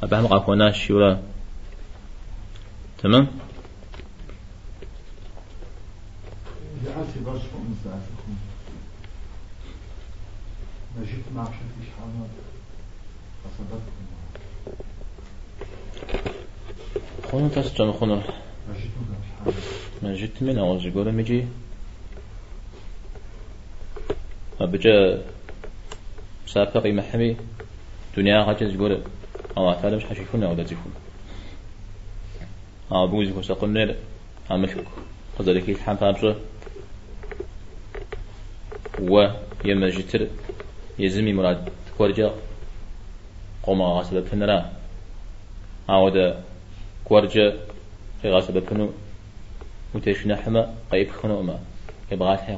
أبهم 0.02 0.24
عارفنا 0.32 0.72
شو 0.72 1.16
تمام 3.02 3.26
جعلت 6.84 7.18
برشكم 7.26 7.60
مساعدكم 7.70 8.32
نجيت 11.00 11.24
مع 11.36 11.44
شكل 11.44 11.82
حامد 11.96 12.30
فصدقكم 13.42 14.06
خونو 17.30 17.48
تاس 17.48 17.74
جان 17.74 17.92
خونو 17.92 18.14
نجيت 18.14 18.92
مع 19.10 19.16
حامد 19.38 19.54
من 20.02 20.14
جيت 20.14 20.42
من 20.42 20.58
أول 20.58 20.78
جيقول 20.78 21.12
ميجي 21.12 21.46
أبجا 24.60 25.22
سابق 26.46 26.86
محمي 26.86 27.36
دنيا 28.16 28.42
غاجز 28.42 28.70
جيقول 28.70 29.02
أو 29.56 29.72
تعالى 29.72 29.96
مش 29.96 30.04
حشيفون 30.04 30.42
أو 30.42 30.54
داتيفون 30.54 30.92
أو 32.92 33.06
بوزي 33.06 33.32
كو 33.32 33.42
ساقنر 33.42 33.94
عمشك 34.50 34.84
قدرك 35.38 35.68
يتحام 35.68 35.96
تابجا 35.96 36.36
و 39.00 39.26
يما 39.64 39.88
جتر 39.88 40.26
يزمي 40.98 41.32
مراد 41.32 41.68
كورجا 41.98 42.34
قوما 43.62 43.84
غاسبة 43.84 44.20
فنرا 44.20 44.72
عودة 45.88 46.38
كورجا 47.04 47.58
غاسبة 48.24 48.60
فنو 48.60 48.90
متشنا 49.94 50.36
حما 50.36 50.74
قيب 50.90 51.10
خنو 51.10 51.42
ما 51.42 51.58
يبغى 52.12 52.36
حي 52.36 52.52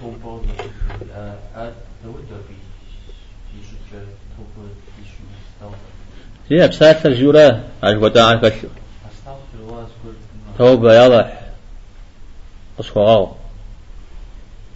توبة 0.00 0.42
آه 1.56 1.72
تودع 2.02 2.36
في 2.48 2.54
في 3.52 3.58
شو 3.68 3.76
توبة 5.60 5.76
هي 6.50 6.66
الله 6.66 6.78
أذكر 9.80 10.14
توبة 10.58 10.94
يلا 10.94 11.38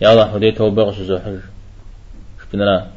يلا 0.00 0.36
هدي 0.36 0.52
توبة 0.52 0.82
غش 0.82 1.00
زحر 1.00 1.40
شبنا 2.52 2.90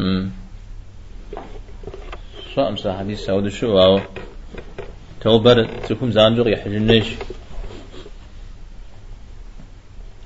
امم 0.00 0.30
شو 2.54 2.68
أمسا 2.68 2.98
حديث 2.98 3.24
سعود 3.24 3.48
شو 3.48 3.82
أو 3.82 4.00
توبر 5.20 5.64
تكون 5.64 6.12
زانجو 6.12 6.48
يحجنش 6.48 7.06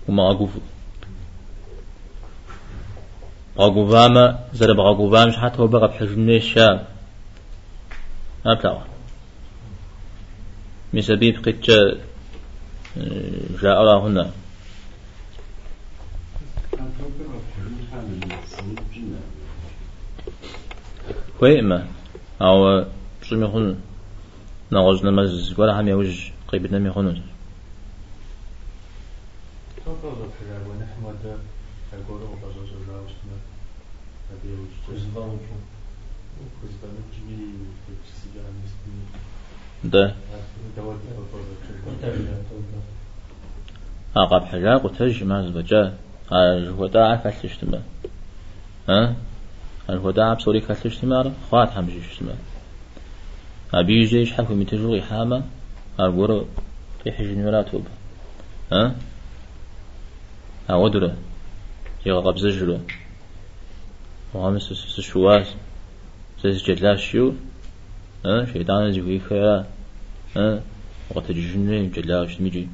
وما 0.08 0.30
أقوف 0.30 0.50
بغاقوفاما 3.56 4.38
زر 4.54 4.72
بغاقوفام 4.72 5.30
شحات 5.30 5.60
هو 5.60 5.66
بغا 5.66 5.86
بحجنش 5.86 6.54
شاب 6.54 6.86
أبتاوا 8.46 8.91
مسبيب 10.94 11.36
قد 11.44 11.60
جاء 13.62 13.80
الله 13.80 14.06
هنا. 14.06 14.30
ما 21.62 21.86
أو 22.40 22.84
شو 23.22 23.36
يخون. 23.36 23.80
نغز 24.72 25.04
نمز 25.04 25.60
ولا 25.60 25.80
هم 25.80 25.88
يوج 25.88 26.30
قيب 26.48 26.72
نمي 26.74 26.90
خنون 26.90 27.22
ده. 39.84 40.14
أقاب 44.16 44.44
حاجة 44.44 44.76
قتج 44.76 45.24
ما 45.24 45.42
زبجة 45.42 45.92
هو 46.78 46.86
دا 46.86 47.00
عفش 47.00 47.42
تشتمه 47.42 47.82
ها؟ 48.88 49.14
هو 49.90 50.10
دا 50.10 50.24
عبصوري 50.24 50.60
كالش 50.60 50.96
تمار 50.98 51.32
خوات 51.50 51.70
حمجي 51.70 52.02
شتمه 52.02 52.34
أبي 53.74 54.04
جيش 54.04 54.32
حكم 54.32 54.60
متجوي 54.60 55.02
حامة 55.02 55.42
أقول 55.98 56.46
في 57.04 57.12
حجن 57.12 57.44
ولا 57.44 57.62
توب 57.62 57.86
ها؟ 58.72 58.94
أودره 60.70 61.16
يغضب 62.06 62.38
زجره 62.38 62.80
وهمس 64.34 64.62
سشواس 64.72 65.46
سيس 66.42 66.62
جلاش 66.62 67.10
شو 67.12 67.32
شيطان 68.52 68.84
ها 70.36 70.62
وقت 71.10 71.32
جنة 71.32 71.90
جلاش 71.94 72.40
ميجي 72.40 72.68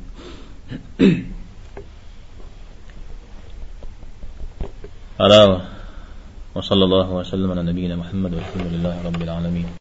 ألا 5.20 5.60
وصلى 6.54 6.84
الله 6.84 7.08
وسلم 7.10 7.50
على 7.50 7.62
نبينا 7.62 7.96
محمد 7.96 8.34
والحمد 8.34 8.66
لله 8.72 8.94
رب 9.08 9.22
العالمين 9.22 9.68